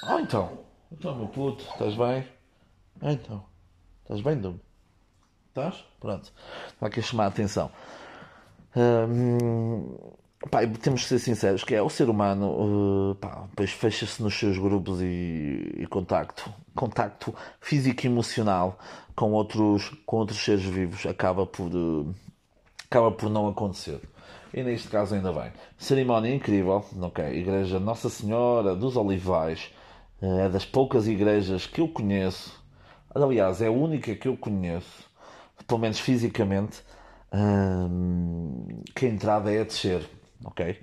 Oh 0.09 0.19
então, 0.19 0.59
então 0.93 1.16
meu 1.16 1.28
puto, 1.28 1.64
estás 1.64 1.95
bem? 1.97 2.26
Então, 3.00 3.45
estás 4.02 4.21
bem, 4.21 4.38
Dum? 4.38 4.59
Estás? 5.49 5.85
Pronto. 6.00 6.33
Está 6.66 6.87
aqui 6.87 7.00
a 7.00 7.02
chamar 7.02 7.25
a 7.25 7.28
atenção. 7.28 7.71
Pá, 10.51 10.67
temos 10.67 11.03
que 11.03 11.09
ser 11.09 11.19
sinceros, 11.19 11.65
que 11.65 11.75
é 11.75 11.83
o 11.83 11.89
ser 11.89 12.09
humano, 12.09 13.13
uh, 13.13 13.67
fecha-se 13.67 14.23
nos 14.23 14.35
seus 14.35 14.59
grupos 14.59 15.01
e, 15.01 15.75
e, 15.79 15.87
contacto, 15.87 16.53
contacto 16.75 17.35
físico 17.61 18.05
e 18.05 18.09
emocional 18.09 18.79
com 19.15 19.33
outros, 19.33 19.91
com 20.07 20.19
outros 20.19 20.39
seres 20.45 20.65
vivos 20.65 21.07
acaba 21.07 21.47
por... 21.47 21.75
Uh, 21.75 22.15
acaba 22.87 23.11
por 23.11 23.29
não 23.29 23.49
acontecer. 23.49 24.01
E 24.53 24.63
neste 24.63 24.87
caso 24.87 25.17
ainda 25.17 25.33
bem. 25.33 25.51
Cerimónia 25.77 26.33
incrível, 26.33 26.85
ok? 27.01 27.25
Igreja 27.25 27.81
Nossa 27.81 28.09
Senhora 28.09 28.77
dos 28.77 28.97
Olivais, 28.97 29.69
eh, 30.23 30.47
é 30.47 30.49
das 30.49 30.65
poucas 30.65 31.09
igrejas 31.09 31.67
que 31.67 31.81
eu 31.81 31.89
conheço, 31.89 32.63
aliás, 33.13 33.61
é 33.61 33.67
a 33.67 33.73
única 33.73 34.15
que 34.15 34.29
eu 34.29 34.37
conheço, 34.37 35.11
pelo 35.67 35.81
menos 35.81 35.99
fisicamente, 35.99 36.83
que 38.95 39.07
a 39.07 39.09
entrada 39.09 39.53
é 39.53 39.61
a 39.61 39.65
descer, 39.65 40.09
ok? 40.43 40.81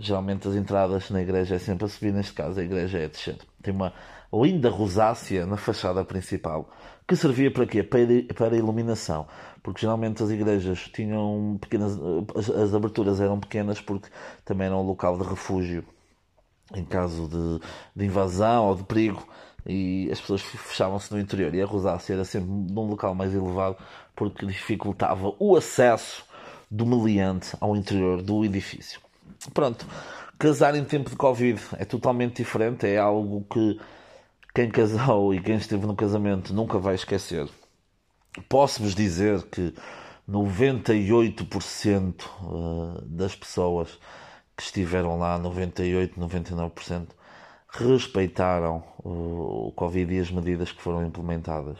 Geralmente 0.00 0.46
as 0.48 0.54
entradas 0.54 1.10
na 1.10 1.20
igreja 1.20 1.56
é 1.56 1.58
sempre 1.58 1.84
a 1.84 1.88
subir, 1.88 2.12
neste 2.12 2.32
caso 2.32 2.60
a 2.60 2.62
igreja 2.62 2.98
é 2.98 3.04
a 3.04 3.08
descer. 3.08 3.36
Tem 3.62 3.74
uma 3.74 3.92
linda 4.32 4.68
rosácea 4.68 5.46
na 5.46 5.56
fachada 5.56 6.04
principal, 6.04 6.70
que 7.06 7.16
servia 7.16 7.50
para 7.50 7.66
quê? 7.66 7.82
Para, 7.82 8.56
iluminação. 8.56 9.26
Porque 9.62 9.80
geralmente 9.80 10.22
as 10.22 10.30
igrejas 10.30 10.88
tinham 10.92 11.58
pequenas. 11.60 11.98
As, 12.36 12.50
as 12.50 12.74
aberturas 12.74 13.20
eram 13.20 13.40
pequenas 13.40 13.80
porque 13.80 14.08
também 14.44 14.66
era 14.66 14.76
um 14.76 14.82
local 14.82 15.18
de 15.18 15.24
refúgio 15.24 15.84
em 16.74 16.84
caso 16.84 17.28
de, 17.28 17.66
de 17.96 18.04
invasão 18.04 18.66
ou 18.66 18.74
de 18.74 18.84
perigo 18.84 19.26
e 19.66 20.08
as 20.12 20.20
pessoas 20.20 20.42
fechavam-se 20.42 21.12
no 21.12 21.18
interior 21.18 21.54
e 21.54 21.62
a 21.62 21.66
rosácea 21.66 22.14
era 22.14 22.24
sempre 22.24 22.48
num 22.50 22.88
local 22.88 23.14
mais 23.14 23.34
elevado 23.34 23.76
porque 24.14 24.46
dificultava 24.46 25.34
o 25.38 25.56
acesso 25.56 26.24
do 26.70 26.86
meliante 26.86 27.56
ao 27.60 27.76
interior 27.76 28.22
do 28.22 28.44
edifício. 28.44 29.00
Pronto, 29.54 29.86
casar 30.38 30.74
em 30.74 30.84
tempo 30.84 31.10
de 31.10 31.16
Covid 31.16 31.60
é 31.76 31.84
totalmente 31.84 32.36
diferente, 32.36 32.86
é 32.86 32.98
algo 32.98 33.44
que 33.50 33.80
quem 34.54 34.70
casou 34.70 35.34
e 35.34 35.40
quem 35.40 35.56
esteve 35.56 35.86
no 35.86 35.94
casamento 35.94 36.52
nunca 36.52 36.78
vai 36.78 36.94
esquecer. 36.94 37.48
Posso-vos 38.48 38.94
dizer 38.94 39.42
que 39.44 39.74
98% 40.28 42.24
eh, 42.24 43.02
das 43.06 43.34
pessoas 43.34 43.98
que 44.56 44.62
estiveram 44.62 45.18
lá, 45.18 45.38
98, 45.38 46.20
99%, 46.20 47.06
respeitaram 47.70 48.82
o 48.98 49.72
Covid 49.76 50.12
e 50.14 50.18
as 50.18 50.30
medidas 50.30 50.72
que 50.72 50.82
foram 50.82 51.06
implementadas. 51.06 51.78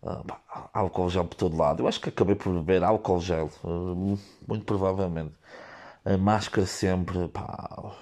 Uh, 0.00 0.24
álcool 0.72 1.10
gel 1.10 1.24
por 1.24 1.34
todo 1.34 1.56
lado. 1.56 1.82
Eu 1.82 1.88
acho 1.88 2.00
que 2.00 2.08
acabei 2.08 2.36
por 2.36 2.52
beber 2.52 2.84
álcool 2.84 3.20
gel, 3.20 3.50
uh, 3.64 4.18
muito 4.46 4.64
provavelmente. 4.64 5.34
A 6.04 6.16
máscara 6.16 6.66
sempre, 6.66 7.28
pá, 7.28 7.92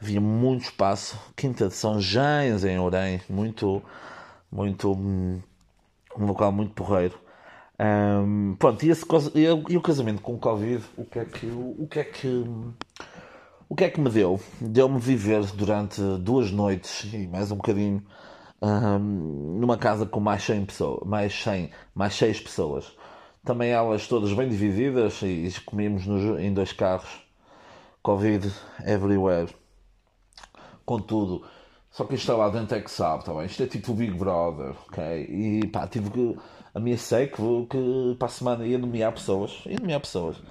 havia 0.00 0.20
muito 0.20 0.62
espaço. 0.62 1.18
Quinta 1.36 1.68
de 1.68 1.74
São 1.74 2.00
Jães 2.00 2.64
em 2.64 2.78
Orém, 2.78 3.20
muito, 3.28 3.82
muito, 4.50 4.92
um 4.92 5.42
local 6.18 6.52
muito 6.52 6.72
porreiro. 6.72 7.18
Um, 7.80 8.54
pronto, 8.58 8.84
e, 8.84 8.90
esse, 8.90 9.04
e, 9.34 9.44
e, 9.72 9.76
o 9.76 9.80
casamento 9.80 10.22
com 10.22 10.34
o 10.34 10.38
Covid, 10.38 10.84
o 10.96 11.04
que 11.04 11.18
é 11.18 11.24
que, 11.24 11.46
o 11.46 11.86
que 11.90 11.98
é 11.98 12.04
que, 12.04 12.44
o 13.68 13.74
que 13.74 13.84
é 13.84 13.90
que 13.90 14.00
me 14.00 14.08
deu? 14.08 14.40
Deu-me 14.60 15.00
viver 15.00 15.44
durante 15.46 16.00
duas 16.18 16.50
noites 16.52 17.12
e 17.12 17.26
mais 17.26 17.50
um 17.50 17.56
bocadinho 17.56 18.04
um, 18.62 19.58
numa 19.58 19.76
casa 19.76 20.06
com 20.06 20.20
mais 20.20 20.42
100 20.44 20.66
pessoas, 20.66 21.00
mais 21.06 21.42
100, 21.42 21.70
mais 21.94 22.14
6 22.14 22.40
pessoas. 22.40 22.96
Também 23.44 23.70
elas 23.70 24.06
todas 24.06 24.32
bem 24.32 24.48
divididas 24.48 25.20
e 25.22 25.52
comíamos 25.66 26.06
nos, 26.06 26.40
em 26.40 26.54
dois 26.54 26.72
carros 26.72 27.10
Covid 28.02 28.52
everywhere. 28.86 29.52
Contudo, 30.84 31.44
só 31.92 32.04
que 32.04 32.14
isto 32.14 32.32
lá 32.34 32.48
dentro 32.48 32.76
é 32.76 32.80
que 32.80 32.90
sabe, 32.90 33.24
tá 33.24 33.34
bem? 33.34 33.44
Isto 33.44 33.64
é 33.64 33.66
tipo 33.66 33.92
o 33.92 33.94
Big 33.94 34.12
Brother, 34.12 34.74
ok? 34.88 35.26
E 35.28 35.66
pá, 35.68 35.86
tive 35.86 36.10
que. 36.10 36.38
Ameacei 36.74 37.26
que, 37.26 37.36
que 37.68 38.16
para 38.18 38.28
a 38.28 38.30
semana 38.30 38.66
ia 38.66 38.78
nomear 38.78 39.12
pessoas. 39.12 39.62
Ia 39.66 39.78
nomear 39.78 40.00
pessoas. 40.00 40.42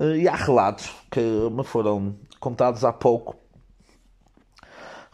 Eh, 0.00 0.20
e 0.20 0.28
há 0.28 0.34
relatos 0.34 0.90
que 1.10 1.20
me 1.20 1.62
foram 1.62 2.16
contados 2.40 2.82
há 2.82 2.94
pouco. 2.94 3.36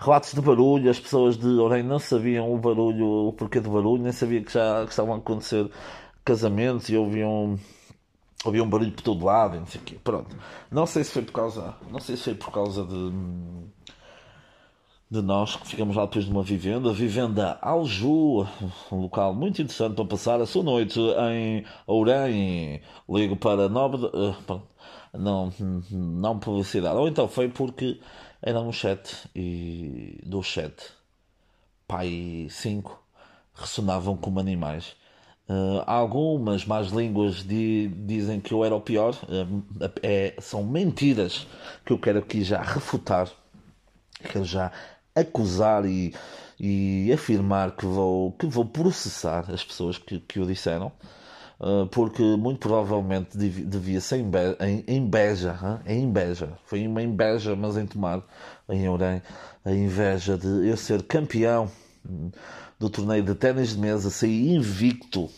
Relatos 0.02 0.32
de 0.34 0.40
barulho, 0.40 0.90
as 0.90 0.98
pessoas 0.98 1.36
de 1.36 1.46
Orem 1.46 1.84
não 1.84 1.98
sabiam 1.98 2.52
o 2.52 2.58
barulho, 2.58 3.28
o 3.28 3.32
porquê 3.32 3.60
do 3.60 3.70
barulho, 3.70 4.02
nem 4.02 4.10
sabiam 4.10 4.42
que 4.42 4.52
já 4.52 4.84
que 4.84 4.90
estavam 4.90 5.14
a 5.14 5.18
acontecer 5.18 5.70
casamentos 6.24 6.88
e 6.88 6.96
ouviam 6.96 7.56
havia 8.44 8.64
um 8.64 8.68
barulho 8.68 8.90
por 8.90 9.02
todo 9.02 9.24
lado, 9.24 9.58
não 9.58 9.66
sei 9.66 9.80
o 9.80 9.84
quê. 9.84 9.98
Pronto. 10.02 10.36
Não 10.70 10.86
sei 10.86 11.04
se 11.04 11.12
foi 11.12 11.22
por 11.22 11.32
causa, 11.32 11.76
não 11.90 12.00
sei 12.00 12.16
se 12.16 12.24
foi 12.24 12.34
por 12.34 12.50
causa 12.50 12.84
de 12.84 13.12
de 15.12 15.20
nós 15.20 15.56
que 15.56 15.66
ficamos 15.66 15.94
lá 15.94 16.06
depois 16.06 16.24
de 16.24 16.30
uma 16.30 16.42
vivenda, 16.42 16.88
a 16.88 16.92
vivenda 16.94 17.58
Alju, 17.60 18.46
um 18.90 18.96
local 18.96 19.34
muito 19.34 19.60
interessante 19.60 19.94
para 19.94 20.06
passar 20.06 20.40
a 20.40 20.46
sua 20.46 20.62
noite 20.62 20.98
em 21.30 21.66
Ourém. 21.86 22.80
Ligo 23.06 23.36
para 23.36 23.68
nobre, 23.68 24.06
uh, 24.06 24.62
não, 25.12 25.52
não 25.90 26.38
publicidade. 26.38 26.96
Ou 26.96 27.06
então 27.06 27.28
foi 27.28 27.50
porque 27.50 28.00
era 28.40 28.58
um 28.58 28.72
chat 28.72 29.28
e 29.36 30.18
do 30.24 30.42
chat 30.42 30.72
pai 31.86 32.46
5 32.48 32.98
ressonavam 33.54 34.16
como 34.16 34.40
animais 34.40 34.96
Uh, 35.48 35.82
algumas 35.86 36.64
más 36.64 36.88
línguas 36.92 37.44
di, 37.44 37.88
dizem 37.88 38.40
que 38.40 38.54
eu 38.54 38.64
era 38.64 38.74
o 38.74 38.80
pior. 38.80 39.12
Uh, 39.24 39.64
é, 40.00 40.34
são 40.40 40.62
mentiras 40.62 41.46
que 41.84 41.92
eu 41.92 41.98
quero 41.98 42.20
aqui 42.20 42.42
já 42.42 42.62
refutar, 42.62 43.28
quero 44.22 44.44
já 44.44 44.70
acusar 45.14 45.84
e, 45.84 46.14
e 46.58 47.12
afirmar 47.12 47.72
que 47.72 47.86
vou, 47.86 48.32
que 48.32 48.46
vou 48.46 48.64
processar 48.64 49.50
as 49.50 49.64
pessoas 49.64 49.98
que, 49.98 50.20
que 50.20 50.40
o 50.40 50.46
disseram. 50.46 50.92
Uh, 51.60 51.86
porque 51.86 52.22
muito 52.22 52.58
provavelmente 52.58 53.38
devia 53.38 54.00
ser 54.00 54.18
inveja, 54.18 54.56
inveja, 54.88 55.80
inveja, 55.86 56.48
foi 56.64 56.84
uma 56.88 57.00
inveja, 57.00 57.54
mas 57.54 57.76
em 57.76 57.86
tomar 57.86 58.20
em 58.68 58.88
Orem, 58.88 59.22
a 59.64 59.70
inveja 59.70 60.36
de 60.36 60.68
eu 60.68 60.76
ser 60.76 61.04
campeão 61.04 61.70
do 62.80 62.90
torneio 62.90 63.22
de 63.22 63.36
ténis 63.36 63.74
de 63.74 63.78
mesa, 63.78 64.10
saí 64.10 64.52
invicto, 64.52 65.30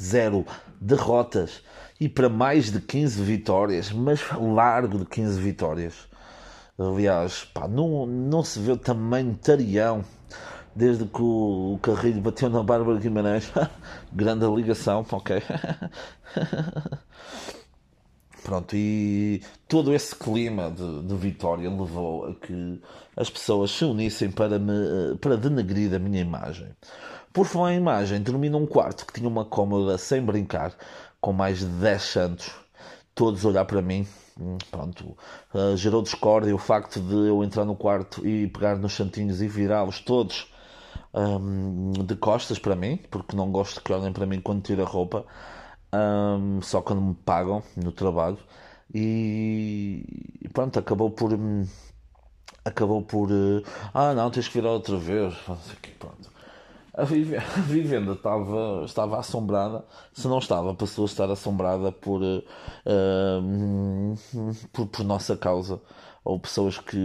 zero 0.00 0.46
derrotas 0.80 1.62
e 2.00 2.08
para 2.08 2.30
mais 2.30 2.70
de 2.70 2.80
15 2.80 3.22
vitórias, 3.22 3.92
mas 3.92 4.20
largo 4.40 4.98
de 4.98 5.04
15 5.04 5.38
vitórias. 5.40 6.07
Aliás, 6.78 7.44
pá, 7.44 7.66
não, 7.66 8.06
não 8.06 8.44
se 8.44 8.60
vê 8.60 8.70
o 8.72 8.76
tamanho 8.76 9.34
tarião 9.34 10.04
desde 10.74 11.04
que 11.06 11.20
o, 11.20 11.74
o 11.74 11.78
Carrilho 11.82 12.20
bateu 12.20 12.48
na 12.48 12.62
Bárbara 12.62 13.00
Guimarães. 13.00 13.52
Grande 14.12 14.46
ligação, 14.46 15.04
ok. 15.10 15.42
Pronto, 18.44 18.76
e 18.76 19.42
todo 19.66 19.92
esse 19.92 20.14
clima 20.14 20.70
de, 20.70 21.02
de, 21.02 21.14
vitória 21.16 21.68
levou 21.68 22.28
a 22.28 22.34
que 22.34 22.80
as 23.16 23.28
pessoas 23.28 23.72
se 23.72 23.84
unissem 23.84 24.30
para, 24.30 24.58
me, 24.58 25.16
para 25.20 25.36
denegrir 25.36 25.92
a 25.92 25.98
minha 25.98 26.20
imagem. 26.20 26.68
Por 27.32 27.44
falar 27.44 27.74
em 27.74 27.78
imagem, 27.78 28.22
dormi 28.22 28.48
num 28.48 28.66
quarto 28.66 29.04
que 29.04 29.12
tinha 29.12 29.28
uma 29.28 29.44
cômoda 29.44 29.98
sem 29.98 30.22
brincar, 30.22 30.72
com 31.20 31.32
mais 31.32 31.58
de 31.58 31.66
10 31.66 32.02
santos, 32.02 32.54
todos 33.18 33.44
olhar 33.44 33.64
para 33.64 33.82
mim. 33.82 34.06
Hum, 34.40 34.56
pronto, 34.70 35.16
uh, 35.52 35.76
gerou 35.76 36.00
discórdia 36.00 36.54
o 36.54 36.58
facto 36.58 37.00
de 37.00 37.28
eu 37.28 37.42
entrar 37.42 37.64
no 37.64 37.74
quarto 37.74 38.24
e 38.24 38.46
pegar 38.46 38.78
nos 38.78 38.94
santinhos 38.94 39.42
e 39.42 39.48
virá-los 39.48 39.98
todos 39.98 40.46
um, 41.12 41.90
de 41.92 42.14
costas 42.14 42.60
para 42.60 42.76
mim, 42.76 42.96
porque 43.10 43.34
não 43.34 43.50
gosto 43.50 43.82
que 43.82 43.92
olhem 43.92 44.12
para 44.12 44.24
mim 44.24 44.40
quando 44.40 44.62
tiro 44.62 44.82
a 44.82 44.86
roupa 44.86 45.26
um, 45.92 46.62
só 46.62 46.80
quando 46.80 47.02
me 47.02 47.14
pagam 47.14 47.60
no 47.76 47.90
trabalho 47.90 48.38
e, 48.94 50.04
pronto, 50.52 50.78
acabou 50.78 51.10
por 51.10 51.32
acabou 52.64 53.02
por 53.02 53.32
uh, 53.32 53.64
ah 53.92 54.14
não, 54.14 54.30
tens 54.30 54.46
que 54.46 54.54
virar 54.54 54.70
outra 54.70 54.96
vez 54.96 55.34
pronto. 55.98 56.37
A 57.00 57.04
vivenda 57.04 58.12
estava, 58.12 58.82
estava 58.84 59.20
assombrada, 59.20 59.84
se 60.12 60.26
não 60.26 60.38
estava, 60.38 60.74
passou 60.74 61.04
a 61.04 61.06
estar 61.06 61.30
assombrada 61.30 61.92
por, 61.92 62.20
uh, 62.20 62.40
por, 64.72 64.86
por, 64.88 65.04
nossa 65.04 65.36
causa, 65.36 65.80
ou 66.24 66.40
pessoas 66.40 66.76
que 66.78 66.96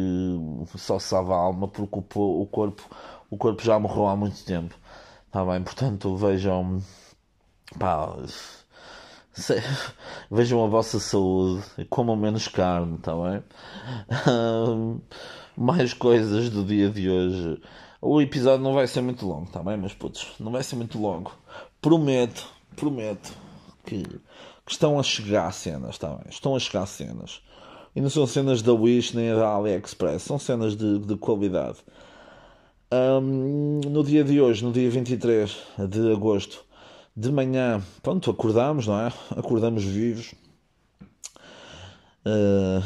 só 0.76 0.98
salva 0.98 1.36
a 1.36 1.38
alma 1.38 1.68
porque 1.68 2.00
o, 2.16 2.42
o, 2.42 2.48
corpo, 2.48 2.84
o 3.30 3.38
corpo 3.38 3.62
já 3.62 3.78
morreu 3.78 4.08
há 4.08 4.16
muito 4.16 4.44
tempo. 4.44 4.74
Está 5.28 5.46
bem? 5.46 5.62
Portanto, 5.64 6.16
vejam. 6.18 6.82
Pá, 7.80 8.16
Vejam 10.30 10.64
a 10.64 10.68
vossa 10.68 11.00
saúde, 11.00 11.64
comam 11.90 12.16
menos 12.16 12.48
carne, 12.48 12.96
está 12.96 13.14
bem? 13.16 13.44
mais 15.58 15.94
coisas 15.94 16.50
do 16.50 16.64
dia 16.64 16.90
de 16.90 17.10
hoje. 17.10 17.62
O 18.06 18.22
episódio 18.22 18.62
não 18.62 18.74
vai 18.74 18.86
ser 18.86 19.00
muito 19.00 19.26
longo, 19.26 19.46
está 19.46 19.64
bem, 19.64 19.78
meus 19.78 19.94
putos? 19.94 20.34
Não 20.38 20.52
vai 20.52 20.62
ser 20.62 20.76
muito 20.76 21.00
longo. 21.00 21.32
Prometo, 21.80 22.46
prometo 22.76 23.34
que, 23.86 24.04
que 24.04 24.72
estão 24.72 25.00
a 25.00 25.04
chegar 25.04 25.50
cenas, 25.54 25.92
está 25.92 26.10
bem? 26.10 26.26
Estão 26.30 26.54
a 26.54 26.60
chegar 26.60 26.86
cenas. 26.86 27.42
E 27.96 28.02
não 28.02 28.10
são 28.10 28.28
cenas 28.28 28.62
da 28.62 28.74
Wish 28.74 29.16
nem 29.16 29.34
da 29.34 29.48
AliExpress, 29.48 30.24
são 30.24 30.38
cenas 30.38 30.76
de, 30.76 31.00
de 31.00 31.16
qualidade. 31.16 31.78
Um, 32.92 33.80
no 33.90 34.04
dia 34.04 34.26
de 34.26 34.42
hoje, 34.42 34.66
no 34.66 34.74
dia 34.74 34.90
23 34.90 35.58
de 35.90 36.12
agosto, 36.12 36.66
de 37.16 37.32
manhã, 37.32 37.82
pronto, 38.02 38.30
acordamos, 38.30 38.86
não 38.86 39.00
é? 39.00 39.14
Acordamos 39.32 39.82
vivos. 39.82 40.36
Uh, 42.26 42.84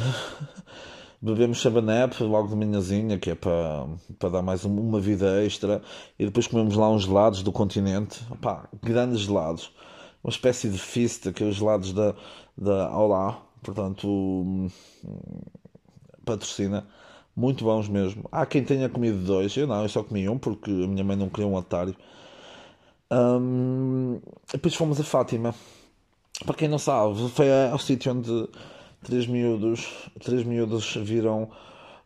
bebemos 1.22 1.58
chabanep 1.58 2.22
logo 2.24 2.48
de 2.48 2.56
manhãzinha, 2.56 3.18
que 3.18 3.32
é 3.32 3.36
para, 3.36 3.88
para 4.20 4.30
dar 4.30 4.42
mais 4.42 4.64
uma 4.66 5.00
vida 5.00 5.44
extra. 5.44 5.82
E 6.18 6.26
depois 6.26 6.48
comemos 6.48 6.76
lá 6.76 6.90
uns 6.90 7.04
gelados 7.04 7.44
do 7.44 7.52
continente. 7.52 8.24
Pá, 8.42 8.68
grandes 8.82 9.22
gelados. 9.22 9.72
Uma 10.24 10.32
espécie 10.32 10.70
de 10.70 10.78
fist, 10.78 11.28
aqueles 11.28 11.56
gelados 11.56 11.94
da, 11.94 12.16
da 12.58 12.96
Olá. 12.96 13.42
Portanto, 13.62 14.70
patrocina. 16.26 16.88
Muito 17.36 17.64
bons 17.64 17.88
mesmo. 17.88 18.28
Há 18.32 18.46
quem 18.46 18.64
tenha 18.64 18.90
comido 18.90 19.18
dois. 19.20 19.56
Eu 19.56 19.68
não, 19.68 19.84
eu 19.84 19.90
só 19.90 20.04
comi 20.04 20.28
um 20.28 20.38
porque 20.38 20.72
a 20.72 20.88
minha 20.88 21.04
mãe 21.04 21.16
não 21.16 21.30
queria 21.30 21.48
um 21.48 21.56
otário. 21.56 21.96
Um, 23.12 24.20
depois 24.52 24.76
fomos 24.76 25.00
a 25.00 25.04
Fátima. 25.04 25.54
Para 26.46 26.56
quem 26.56 26.68
não 26.68 26.78
sabe, 26.78 27.30
foi 27.30 27.48
ao 27.72 27.80
sítio 27.80 28.12
onde 28.12 28.48
três 29.04 29.28
miúdos, 29.28 30.10
três 30.22 30.44
miúdos 30.44 30.96
viram, 30.96 31.50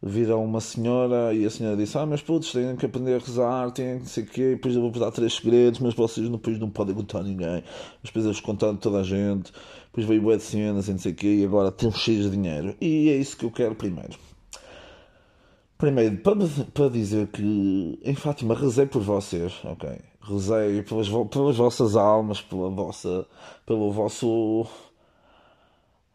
viram 0.02 0.44
uma 0.44 0.62
senhora 0.62 1.34
e 1.34 1.46
a 1.46 1.50
senhora 1.50 1.78
disse: 1.78 1.98
Ah, 1.98 2.06
meus 2.06 2.22
putos, 2.22 2.52
têm 2.52 2.76
que 2.76 2.86
aprender 2.86 3.16
a 3.16 3.20
rezar, 3.20 3.72
têm 3.72 4.00
que 4.00 4.10
sei 4.10 4.24
o 4.24 4.28
quê. 4.28 4.42
E 4.42 4.56
depois 4.56 4.76
eu 4.76 4.82
vou 4.82 4.92
dar 4.92 5.12
três 5.12 5.34
segredos, 5.34 5.80
mas 5.80 5.94
vocês 5.94 6.30
depois 6.30 6.60
não 6.60 6.70
podem 6.70 6.96
contar 6.96 7.20
a 7.20 7.24
ninguém. 7.24 7.64
Depois 8.04 8.26
eles 8.26 8.40
contaram 8.40 8.76
toda 8.76 9.00
a 9.00 9.04
gente. 9.04 9.52
Depois 9.88 10.08
veio 10.08 10.22
bué 10.22 10.38
de 10.38 10.44
cenas 10.44 10.88
e 10.88 10.92
não 10.92 11.00
sei 11.00 11.12
o 11.12 11.16
quê. 11.16 11.36
E 11.36 11.46
agora 11.46 11.72
temos 11.72 11.98
cheios 11.98 12.26
de 12.26 12.32
dinheiro. 12.32 12.76
E 12.80 13.10
é 13.10 13.16
isso 13.18 13.36
que 13.38 13.46
eu 13.46 13.52
quero 13.52 13.76
primeiro. 13.76 14.18
Primeiro, 15.82 16.18
para, 16.18 16.36
para 16.76 16.90
dizer 16.90 17.26
que 17.30 18.00
em 18.04 18.14
Fátima 18.14 18.54
rezei 18.54 18.86
por 18.86 19.02
vocês, 19.02 19.52
ok? 19.64 19.90
Rezei 20.22 20.84
pelas, 20.84 21.10
pelas 21.10 21.58
vossas 21.58 21.96
almas, 21.96 22.40
pela 22.40 22.70
vossa, 22.70 23.26
pelo 23.66 23.92
vosso, 23.92 24.68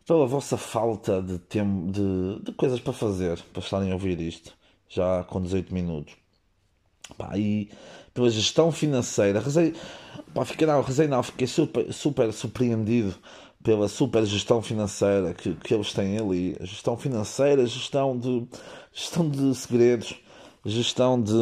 pela 0.07 0.27
vossa 0.27 0.57
falta 0.57 1.21
de 1.21 1.39
tempo, 1.39 1.91
de, 1.91 2.45
de 2.45 2.53
coisas 2.53 2.79
para 2.79 2.93
fazer, 2.93 3.39
para 3.53 3.63
estarem 3.63 3.91
a 3.91 3.95
ouvir 3.95 4.21
isto, 4.21 4.53
já 4.89 5.25
com 5.25 5.43
18 5.43 5.75
minutos. 5.75 6.15
Pá, 7.19 7.37
e 7.37 7.71
pela 8.15 8.31
gestão 8.31 8.71
financeira, 8.73 9.41
rezei, 9.41 9.75
pá, 10.33 10.45
fiquei, 10.45 10.67
não, 10.67 10.81
rezei 10.81 11.09
não, 11.09 11.23
fiquei 11.23 11.47
super, 11.47 11.93
super 11.93 12.33
surpreendido 12.33 13.15
pela 13.63 13.89
super 13.89 14.25
gestão 14.25 14.63
financeira 14.63 15.35
que, 15.35 15.55
que 15.57 15.75
eles 15.75 15.93
têm 15.93 16.19
ali. 16.19 16.57
Gestão 16.61 16.97
financeira, 16.97 17.67
gestão 17.67 18.17
de, 18.17 18.47
gestão 18.93 19.29
de 19.29 19.55
segredos, 19.57 20.15
gestão 20.65 21.21
de, 21.21 21.33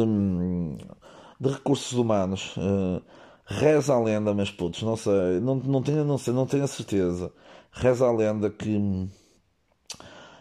de 1.39 1.49
recursos 1.49 1.93
humanos. 1.93 2.55
Uh, 2.57 3.01
reza 3.45 3.93
a 3.93 3.99
lenda, 3.99 4.33
meus 4.33 4.49
putos, 4.49 4.81
não 4.81 4.95
sei, 4.95 5.39
não, 5.39 5.55
não, 5.55 5.83
tenho, 5.83 6.03
não 6.03 6.17
sei, 6.17 6.33
não 6.33 6.47
tenho 6.47 6.63
a 6.63 6.67
certeza. 6.67 7.31
Reza 7.75 8.07
a 8.07 8.11
lenda 8.11 8.49
que 8.49 9.09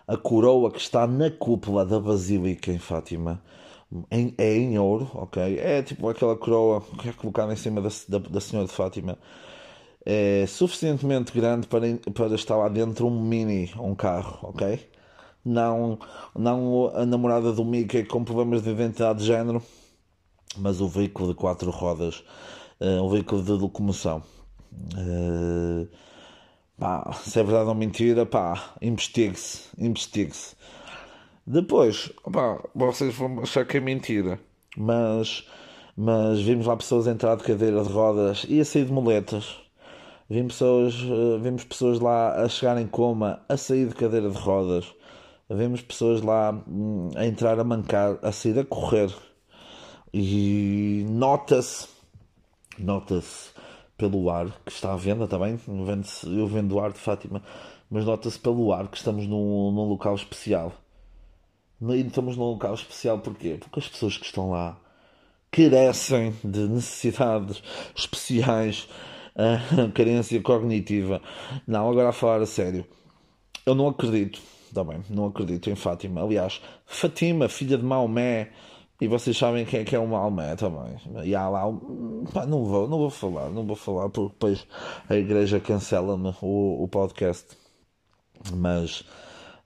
a 0.06 0.16
coroa 0.16 0.70
que 0.70 0.78
está 0.78 1.06
na 1.06 1.30
cúpula 1.30 1.84
da 1.84 1.98
Basílica 1.98 2.70
em 2.70 2.78
Fátima 2.78 3.42
em, 4.10 4.34
é 4.38 4.56
em 4.56 4.78
ouro, 4.78 5.10
ok? 5.14 5.58
É 5.58 5.82
tipo 5.82 6.08
aquela 6.08 6.36
coroa 6.36 6.80
que 7.00 7.08
é 7.08 7.12
colocada 7.12 7.52
em 7.52 7.56
cima 7.56 7.80
da, 7.80 7.88
da, 8.08 8.18
da 8.18 8.40
Senhora 8.40 8.68
de 8.68 8.74
Fátima 8.74 9.18
é 10.04 10.44
suficientemente 10.46 11.32
grande 11.32 11.66
para, 11.66 11.86
para 12.12 12.34
estar 12.34 12.56
lá 12.56 12.68
dentro 12.68 13.06
um 13.06 13.20
mini, 13.22 13.72
um 13.78 13.94
carro, 13.94 14.50
ok? 14.50 14.78
Não, 15.44 15.98
não 16.34 16.90
a 16.94 17.06
namorada 17.06 17.52
do 17.52 17.64
Mickey 17.64 18.04
com 18.04 18.24
problemas 18.24 18.62
de 18.62 18.70
identidade 18.70 19.20
de 19.20 19.26
género, 19.26 19.62
mas 20.58 20.80
o 20.80 20.88
veículo 20.88 21.30
de 21.30 21.34
quatro 21.34 21.70
rodas, 21.70 22.22
uh, 22.80 23.02
um 23.02 23.08
veículo 23.08 23.42
de 23.42 23.52
locomoção. 23.52 24.22
Uh, 24.94 25.88
pá, 26.84 27.12
se 27.14 27.40
é 27.40 27.42
verdade 27.42 27.66
ou 27.70 27.74
mentira, 27.74 28.26
pá, 28.26 28.74
investigue-se, 28.82 29.70
investigue-se. 29.78 30.54
Depois, 31.46 32.12
pá, 32.30 32.62
vocês 32.74 33.14
vão 33.14 33.40
achar 33.40 33.64
que 33.64 33.78
é 33.78 33.80
mentira, 33.80 34.38
mas, 34.76 35.48
mas 35.96 36.42
vimos 36.42 36.66
lá 36.66 36.76
pessoas 36.76 37.06
entrar 37.06 37.36
de 37.36 37.44
cadeira 37.44 37.82
de 37.82 37.88
rodas 37.90 38.44
e 38.46 38.60
a 38.60 38.64
sair 38.66 38.84
de 38.84 38.92
moletas 38.92 39.64
Vimos 40.28 40.54
pessoas, 40.54 40.94
eh, 40.94 41.38
vimos 41.38 41.64
pessoas 41.64 42.00
lá 42.00 42.42
a 42.42 42.48
chegar 42.48 42.80
em 42.80 42.86
coma, 42.86 43.42
a 43.46 43.56
sair 43.58 43.86
de 43.88 43.94
cadeira 43.94 44.30
de 44.30 44.38
rodas. 44.38 44.92
Vemos 45.48 45.82
pessoas 45.82 46.22
lá 46.22 46.50
hum, 46.66 47.10
a 47.14 47.26
entrar 47.26 47.60
a 47.60 47.64
mancar, 47.64 48.18
a 48.22 48.32
sair 48.32 48.58
a 48.58 48.64
correr. 48.64 49.14
E 50.12 51.04
nota-se, 51.08 51.88
nota-se 52.78 53.53
pelo 54.10 54.30
ar 54.30 54.46
que 54.64 54.72
está 54.72 54.92
à 54.92 54.96
venda 54.96 55.26
também. 55.26 55.58
Eu 56.24 56.46
vendo 56.46 56.78
ar 56.78 56.92
de 56.92 56.98
Fátima, 56.98 57.42
mas 57.90 58.04
nota-se 58.04 58.38
pelo 58.38 58.72
ar 58.72 58.88
que 58.88 58.96
estamos 58.96 59.26
num, 59.26 59.70
num 59.72 59.88
local 59.88 60.14
especial. 60.14 60.72
E 61.80 62.00
estamos 62.00 62.36
num 62.36 62.44
local 62.44 62.74
especial 62.74 63.18
porquê? 63.18 63.56
Porque 63.58 63.80
as 63.80 63.88
pessoas 63.88 64.18
que 64.18 64.26
estão 64.26 64.50
lá 64.50 64.78
carecem 65.50 66.34
de 66.44 66.68
necessidades 66.68 67.62
especiais 67.96 68.88
uh, 69.36 69.90
carência 69.94 70.40
cognitiva. 70.42 71.22
Não, 71.66 71.90
agora 71.90 72.10
a 72.10 72.12
falar 72.12 72.42
a 72.42 72.46
sério. 72.46 72.86
Eu 73.64 73.74
não 73.74 73.88
acredito, 73.88 74.40
também, 74.74 74.98
tá 74.98 75.06
não 75.08 75.26
acredito 75.26 75.70
em 75.70 75.74
Fátima. 75.74 76.22
Aliás, 76.22 76.60
Fátima, 76.84 77.48
filha 77.48 77.78
de 77.78 77.84
Maomé, 77.84 78.50
e 79.00 79.08
vocês 79.08 79.36
sabem 79.36 79.64
quem 79.64 79.80
é 79.80 79.84
que 79.84 79.96
é 79.96 79.98
o 79.98 80.06
Maomé 80.06 80.54
também. 80.56 80.96
E 81.24 81.34
há 81.34 81.48
lá, 81.48 81.64
pá, 82.32 82.46
não 82.46 82.64
vou, 82.64 82.88
não 82.88 82.98
vou 82.98 83.10
falar, 83.10 83.50
não 83.50 83.66
vou 83.66 83.76
falar, 83.76 84.08
porque 84.08 84.32
depois 84.32 84.66
a 85.08 85.16
igreja 85.16 85.58
cancela-me 85.58 86.32
o, 86.40 86.84
o 86.84 86.88
podcast. 86.88 87.56
Mas 88.54 89.00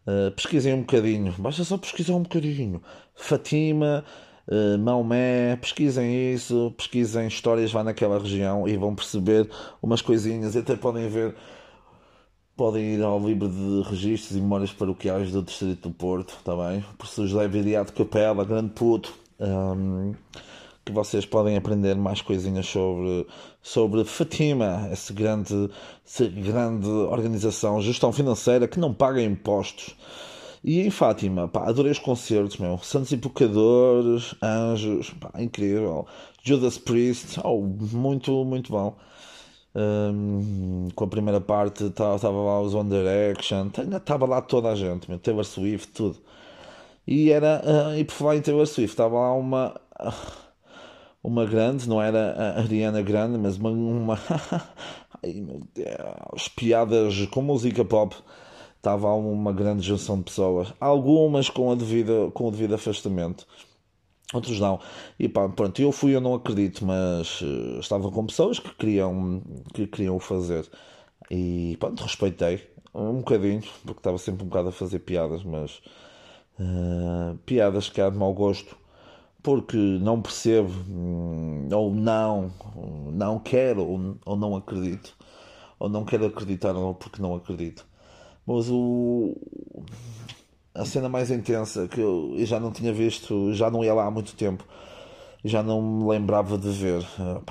uh, 0.07 0.31
pesquisem 0.35 0.73
um 0.75 0.81
bocadinho, 0.81 1.35
basta 1.39 1.63
só 1.65 1.77
pesquisar 1.77 2.15
um 2.15 2.23
bocadinho. 2.23 2.83
Fátima, 3.15 4.05
uh, 4.49 4.79
Maomé, 4.79 5.57
pesquisem 5.57 6.33
isso, 6.33 6.73
pesquisem 6.77 7.27
histórias 7.27 7.73
lá 7.73 7.85
naquela 7.85 8.19
região 8.19 8.67
e 8.67 8.77
vão 8.77 8.95
perceber 8.95 9.51
umas 9.83 10.01
coisinhas, 10.01 10.57
até 10.57 10.75
podem 10.75 11.09
ver 11.09 11.35
podem 12.59 12.97
ir 12.97 13.03
ao 13.05 13.21
livro 13.21 13.49
de 13.49 13.89
registros 13.89 14.37
e 14.37 14.41
memórias 14.41 14.73
paroquiais 14.73 15.31
do 15.31 15.43
Distrito 15.43 15.89
do 15.89 15.95
Porto, 15.95 16.37
também, 16.45 16.81
tá 16.81 16.89
professor 16.99 17.25
José 17.29 17.47
Viriato 17.47 17.93
Capela, 17.93 18.45
grande 18.45 18.71
puto, 18.71 19.15
um, 19.39 20.13
que 20.85 20.91
vocês 20.91 21.25
podem 21.25 21.57
aprender 21.57 21.95
mais 21.95 22.21
coisinhas 22.21 22.67
sobre, 22.67 23.25
sobre 23.63 24.05
Fatima, 24.05 24.89
essa 24.91 25.15
grande, 25.15 25.71
essa 26.05 26.27
grande 26.27 26.89
organização, 26.89 27.81
gestão 27.81 28.13
financeira 28.13 28.67
que 28.67 28.81
não 28.81 28.93
paga 28.93 29.23
impostos. 29.23 29.95
E 30.65 30.81
em 30.81 30.91
Fátima, 30.91 31.47
pá, 31.47 31.69
adorei 31.69 31.93
os 31.93 32.01
concertos, 32.01 32.57
meu. 32.57 32.77
Santos 32.79 33.13
Invocadores, 33.13 34.35
Anjos, 34.43 35.11
pá, 35.11 35.31
incrível. 35.41 36.09
Judas 36.43 36.77
Priest, 36.77 37.39
oh, 37.45 37.61
muito, 37.61 38.45
muito 38.45 38.73
bom. 38.73 38.97
Um, 39.75 40.89
com 40.95 41.05
a 41.05 41.09
primeira 41.09 41.41
parte 41.41 41.85
estava 41.85 42.31
lá 42.31 42.61
os 42.61 42.75
One 42.75 42.89
Direction, 42.89 43.71
estava 43.97 44.27
lá 44.27 44.41
toda 44.41 44.71
a 44.71 44.75
gente, 44.75 45.09
meu, 45.09 45.19
Taylor 45.19 45.45
Swift, 45.45 45.93
tudo. 45.93 46.17
E 47.07 47.31
era, 47.31 47.63
uh, 47.65 47.97
e 47.97 48.05
por 48.05 48.15
falar 48.15 48.37
em 48.37 48.41
Taylor 48.41 48.67
Swift, 48.67 48.91
estava 48.91 49.15
lá 49.19 49.33
uma, 49.35 49.81
uma 51.23 51.45
grande, 51.45 51.89
não 51.89 52.03
era 52.03 52.33
a 52.33 52.61
Ariana 52.61 53.03
Grande, 53.03 53.39
mas 53.39 53.57
uma, 53.57 53.71
uma 53.71 54.19
ai 55.23 55.35
meu 55.35 55.63
Deus, 55.75 56.49
piadas 56.49 57.27
com 57.27 57.43
música 57.43 57.85
pop. 57.85 58.17
Estava 58.77 59.13
uma 59.13 59.53
grande 59.53 59.87
junção 59.87 60.19
de 60.19 60.25
pessoas, 60.25 60.73
algumas 60.81 61.51
com, 61.51 61.71
a 61.73 61.75
devida, 61.75 62.31
com 62.33 62.47
o 62.47 62.51
devido 62.51 62.75
afastamento 62.75 63.45
outros 64.33 64.61
não. 64.61 64.81
E 65.19 65.29
pá, 65.29 65.49
pronto, 65.49 65.81
eu 65.81 65.93
fui, 65.93 66.15
eu 66.15 66.21
não 66.21 66.35
acredito, 66.35 66.85
mas 66.85 67.41
uh, 67.41 67.79
estava 67.81 68.11
com 68.11 68.27
pessoas 68.27 68.59
que 68.59 68.75
queriam, 68.75 69.43
que 69.75 69.87
queriam 69.87 70.17
o 70.17 70.21
fazer. 70.21 70.67
E 71.31 71.77
pronto, 71.79 72.03
respeitei 72.03 72.69
um 72.95 73.19
bocadinho, 73.19 73.63
porque 73.85 74.01
estava 74.01 74.19
sempre 74.19 74.45
um 74.45 74.49
bocado 74.49 74.69
a 74.69 74.73
fazer 74.73 75.01
piadas, 75.01 75.45
mas 75.45 75.81
uh, 76.59 77.37
piadas 77.47 77.89
que 77.89 78.01
há 78.01 78.11
de 78.11 78.17
mau 78.17 78.33
gosto, 78.35 78.77
porque 79.43 79.77
não 79.77 80.21
percebo, 80.21 80.71
hum, 80.89 81.69
ou 81.73 81.95
não, 81.95 82.51
não 83.13 83.39
quero, 83.39 83.87
ou 84.25 84.37
não 84.37 84.57
acredito, 84.57 85.15
ou 85.79 85.89
não 85.89 86.05
quero 86.05 86.27
acreditar, 86.27 86.75
ou 86.75 86.95
porque 86.95 87.23
não 87.23 87.35
acredito. 87.35 87.87
Mas 88.47 88.69
o 88.71 89.37
a 90.79 90.85
cena 90.85 91.09
mais 91.09 91.31
intensa 91.31 91.89
que 91.89 92.01
eu, 92.01 92.35
já 92.39 92.61
não 92.61 92.71
tinha 92.71 92.93
visto, 92.93 93.53
já 93.53 93.71
não 93.71 93.85
ia 93.85 93.93
lá 93.93 94.07
há 94.07 94.11
muito 94.11 94.35
tempo, 94.37 94.65
já 95.45 95.63
não 95.63 95.83
me 95.83 96.09
lembrava 96.09 96.57
de 96.57 96.71
ver. 96.71 97.05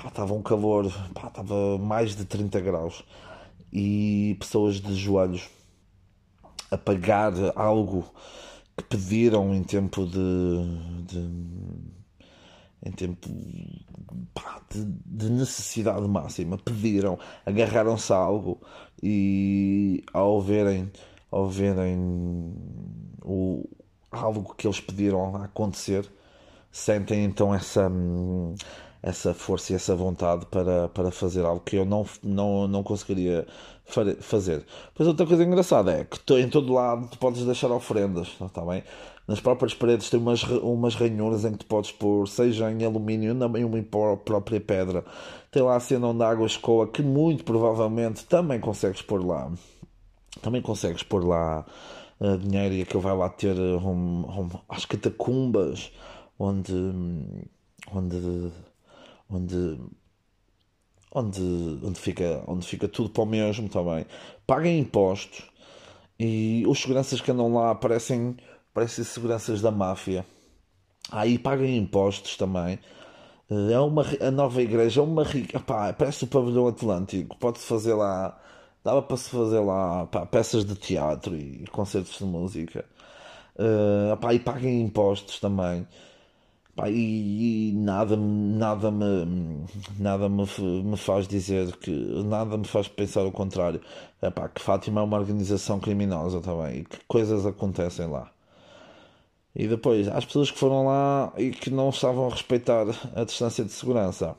estava 0.06 0.32
um 0.32 0.42
calor, 0.42 0.86
estava 0.86 1.78
mais 1.78 2.16
de 2.16 2.24
30 2.24 2.60
graus 2.60 3.04
e 3.72 4.36
pessoas 4.40 4.80
de 4.80 4.94
joelhos 4.94 5.48
a 6.70 6.78
pagar 6.78 7.32
algo 7.54 8.04
que 8.76 8.84
pediram 8.84 9.54
em 9.54 9.62
tempo 9.62 10.06
de, 10.06 10.16
de 11.06 11.98
em 12.84 12.92
tempo 12.92 13.28
pá, 14.32 14.62
de, 14.70 14.84
de, 14.84 15.30
necessidade 15.30 16.06
máxima 16.06 16.56
pediram, 16.58 17.18
agarraram-se 17.44 18.12
a 18.12 18.16
algo 18.16 18.60
e 19.02 20.04
ao 20.12 20.40
verem 20.40 20.90
ao 21.30 21.48
verem 21.48 22.54
algo 24.20 24.54
que 24.54 24.66
eles 24.66 24.80
pediram 24.80 25.36
a 25.36 25.44
acontecer, 25.44 26.08
sentem 26.70 27.24
então 27.24 27.54
essa, 27.54 27.90
essa 29.02 29.34
força 29.34 29.72
e 29.72 29.76
essa 29.76 29.94
vontade 29.94 30.46
para, 30.46 30.88
para 30.88 31.10
fazer 31.10 31.44
algo 31.44 31.60
que 31.60 31.76
eu 31.76 31.84
não, 31.84 32.06
não, 32.22 32.68
não 32.68 32.82
conseguiria 32.82 33.46
fazer. 34.20 34.64
Pois 34.94 35.08
outra 35.08 35.26
coisa 35.26 35.42
engraçada 35.42 35.92
é 35.92 36.04
que 36.04 36.34
em 36.34 36.48
todo 36.48 36.72
lado 36.72 37.08
tu 37.08 37.18
podes 37.18 37.44
deixar 37.44 37.70
ofrendas, 37.70 38.28
está 38.40 38.64
bem? 38.64 38.82
Nas 39.26 39.40
próprias 39.40 39.74
paredes 39.74 40.08
tem 40.08 40.18
umas, 40.18 40.42
umas 40.42 40.94
ranhuras 40.94 41.44
em 41.44 41.52
que 41.52 41.58
tu 41.58 41.66
podes 41.66 41.92
pôr, 41.92 42.26
seja 42.26 42.70
em 42.70 42.82
alumínio, 42.82 43.34
nem 43.34 43.62
uma 43.62 43.82
própria 44.16 44.58
pedra. 44.58 45.04
Tem 45.50 45.62
lá 45.62 45.76
a 45.76 45.80
cena 45.80 46.06
onde 46.06 46.22
a 46.22 46.30
água 46.30 46.46
escoa, 46.46 46.88
que 46.88 47.02
muito 47.02 47.44
provavelmente 47.44 48.24
também 48.24 48.58
consegues 48.58 49.02
pôr 49.02 49.22
lá. 49.22 49.52
Também 50.40 50.62
consegues 50.62 51.02
pôr 51.02 51.24
lá 51.26 51.66
uh, 52.20 52.38
dinheiro 52.38 52.74
e 52.74 52.82
aquilo 52.82 53.00
vai 53.00 53.16
lá 53.16 53.28
ter 53.28 53.54
um, 53.58 54.40
um, 54.40 54.48
as 54.68 54.84
catacumbas 54.84 55.92
onde, 56.38 56.72
onde, 57.92 58.52
onde, 59.30 59.78
onde, 61.12 61.78
onde, 61.82 62.00
fica, 62.00 62.44
onde 62.46 62.66
fica 62.66 62.88
tudo 62.88 63.10
para 63.10 63.22
o 63.22 63.26
mesmo 63.26 63.68
também. 63.68 64.06
Paguem 64.46 64.78
impostos 64.78 65.44
e 66.18 66.64
os 66.66 66.80
seguranças 66.80 67.20
que 67.20 67.30
andam 67.30 67.52
lá 67.52 67.74
parecem, 67.74 68.36
parecem 68.72 69.04
seguranças 69.04 69.60
da 69.60 69.70
máfia. 69.70 70.24
Aí 71.10 71.36
ah, 71.36 71.40
paguem 71.42 71.76
impostos 71.76 72.36
também. 72.36 72.78
Eh, 73.50 73.72
é 73.72 73.80
uma, 73.80 74.04
a 74.20 74.30
nova 74.30 74.62
igreja 74.62 75.00
é 75.00 75.04
uma 75.04 75.24
rica. 75.24 75.60
parece 75.60 76.24
o 76.24 76.26
pavilhão 76.26 76.68
Atlântico. 76.68 77.36
Pode-se 77.38 77.66
fazer 77.66 77.94
lá 77.94 78.38
dava 78.88 79.02
para 79.02 79.16
se 79.18 79.30
fazer 79.30 79.60
lá 79.60 80.06
pá, 80.06 80.26
peças 80.26 80.64
de 80.64 80.74
teatro 80.74 81.36
e 81.36 81.66
concertos 81.70 82.18
de 82.18 82.24
música. 82.24 82.84
Uh, 83.56 84.16
pá, 84.18 84.34
e 84.34 84.38
paguem 84.38 84.82
impostos 84.82 85.40
também. 85.40 85.86
Pá, 86.76 86.88
e, 86.90 87.70
e, 87.70 87.72
nada, 87.74 88.16
nada, 88.16 88.90
me, 88.90 89.66
nada 89.98 90.28
me, 90.28 90.44
me 90.84 90.96
faz 90.96 91.28
dizer 91.28 91.76
que. 91.76 91.90
Nada 92.24 92.56
me 92.56 92.64
faz 92.66 92.88
pensar 92.88 93.24
o 93.24 93.32
contrário. 93.32 93.80
É, 94.22 94.30
pá, 94.30 94.48
que 94.48 94.60
Fátima 94.62 95.00
é 95.00 95.04
uma 95.04 95.18
organização 95.18 95.80
criminosa 95.80 96.40
também 96.40 96.80
e 96.80 96.84
que 96.84 96.98
coisas 97.06 97.46
acontecem 97.46 98.06
lá. 98.08 98.30
E 99.54 99.66
depois, 99.68 100.08
as 100.08 100.24
pessoas 100.24 100.50
que 100.50 100.58
foram 100.58 100.86
lá 100.86 101.32
e 101.36 101.50
que 101.50 101.70
não 101.70 101.90
estavam 101.90 102.28
a 102.28 102.30
respeitar 102.30 102.86
a 103.14 103.24
distância 103.24 103.64
de 103.64 103.72
segurança 103.72 104.36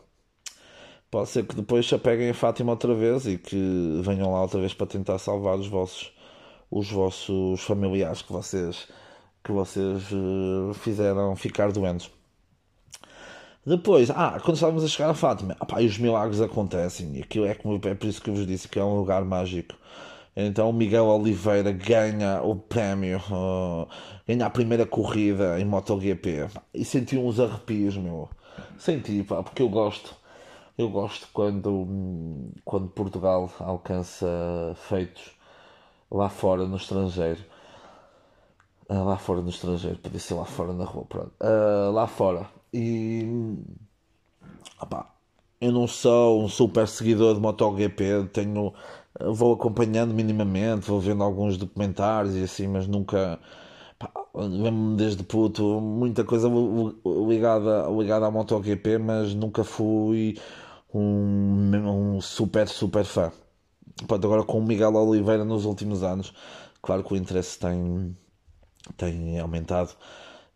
pode 1.11 1.29
ser 1.29 1.45
que 1.45 1.55
depois 1.55 1.87
se 1.87 1.95
apeguem 1.95 2.29
a 2.29 2.33
Fátima 2.33 2.71
outra 2.71 2.93
vez 2.93 3.25
e 3.25 3.37
que 3.37 4.01
venham 4.03 4.31
lá 4.31 4.41
outra 4.41 4.59
vez 4.59 4.73
para 4.73 4.87
tentar 4.87 5.17
salvar 5.17 5.57
os 5.57 5.67
vossos 5.67 6.11
os 6.71 6.91
vossos 6.91 7.61
familiares 7.61 8.21
que 8.21 8.31
vocês 8.31 8.87
que 9.43 9.51
vocês 9.51 10.11
uh, 10.11 10.73
fizeram 10.73 11.35
ficar 11.35 11.71
doentes. 11.71 12.11
Depois, 13.65 14.09
ah, 14.09 14.39
quando 14.43 14.55
estávamos 14.55 14.83
a 14.83 14.87
chegar 14.87 15.09
a 15.09 15.13
Fátima, 15.13 15.55
e 15.79 15.85
os 15.85 15.97
milagres 15.97 16.41
acontecem, 16.41 17.17
e 17.17 17.21
aquilo 17.21 17.45
é, 17.45 17.53
como, 17.53 17.79
é 17.83 17.95
por 17.95 18.07
isso 18.07 18.21
que 18.21 18.29
eu 18.29 18.35
vos 18.35 18.47
disse 18.47 18.67
que 18.67 18.79
é 18.79 18.83
um 18.83 18.97
lugar 18.97 19.23
mágico. 19.23 19.75
Então 20.35 20.71
Miguel 20.71 21.05
Oliveira 21.05 21.71
ganha 21.71 22.41
o 22.41 22.55
prémio, 22.55 23.21
uh, 23.31 23.87
ganha 24.27 24.45
a 24.45 24.49
primeira 24.49 24.85
corrida 24.85 25.59
em 25.59 25.65
MotoGP. 25.65 26.47
E 26.73 26.85
senti 26.85 27.17
uns 27.17 27.39
arrepios, 27.39 27.97
meu. 27.97 28.29
Senti, 28.77 29.23
pá, 29.23 29.43
porque 29.43 29.61
eu 29.61 29.69
gosto 29.69 30.18
eu 30.79 30.89
gosto 30.89 31.27
quando, 31.33 32.53
quando 32.63 32.87
Portugal 32.87 33.51
alcança 33.59 34.25
feitos 34.87 35.37
lá 36.09 36.29
fora 36.29 36.65
no 36.65 36.77
estrangeiro. 36.77 37.41
Uh, 38.89 39.03
lá 39.03 39.17
fora 39.17 39.41
no 39.41 39.49
estrangeiro, 39.49 39.97
podia 39.99 40.19
ser 40.19 40.35
lá 40.35 40.45
fora 40.45 40.71
na 40.71 40.85
rua, 40.85 41.03
pronto. 41.03 41.33
Uh, 41.41 41.91
lá 41.91 42.07
fora. 42.07 42.47
E. 42.73 43.57
Opá, 44.81 45.13
eu 45.59 45.73
não 45.73 45.85
sou 45.85 46.41
um 46.41 46.47
super 46.47 46.87
seguidor 46.87 47.35
de 47.35 47.41
MotoGP, 47.41 48.29
tenho, 48.31 48.73
vou 49.33 49.53
acompanhando 49.53 50.13
minimamente, 50.13 50.87
vou 50.87 51.01
vendo 51.01 51.23
alguns 51.23 51.57
documentários 51.57 52.35
e 52.37 52.43
assim, 52.43 52.67
mas 52.67 52.87
nunca. 52.87 53.37
Lembro-me 54.33 54.95
desde 54.95 55.23
puto, 55.23 55.81
muita 55.81 56.23
coisa 56.23 56.47
ligada, 57.27 57.89
ligada 57.89 58.25
à 58.27 58.31
MotoGP, 58.31 58.97
mas 58.97 59.33
nunca 59.35 59.63
fui 59.65 60.37
um, 60.93 62.15
um 62.15 62.21
super, 62.21 62.67
super 62.67 63.05
fã. 63.05 63.31
Pronto, 64.07 64.25
agora 64.25 64.43
com 64.43 64.59
o 64.59 64.63
Miguel 64.63 64.93
Oliveira 64.95 65.43
nos 65.43 65.65
últimos 65.65 66.03
anos, 66.03 66.33
claro 66.81 67.03
que 67.03 67.13
o 67.13 67.17
interesse 67.17 67.59
tem, 67.59 68.15
tem 68.95 69.39
aumentado 69.39 69.91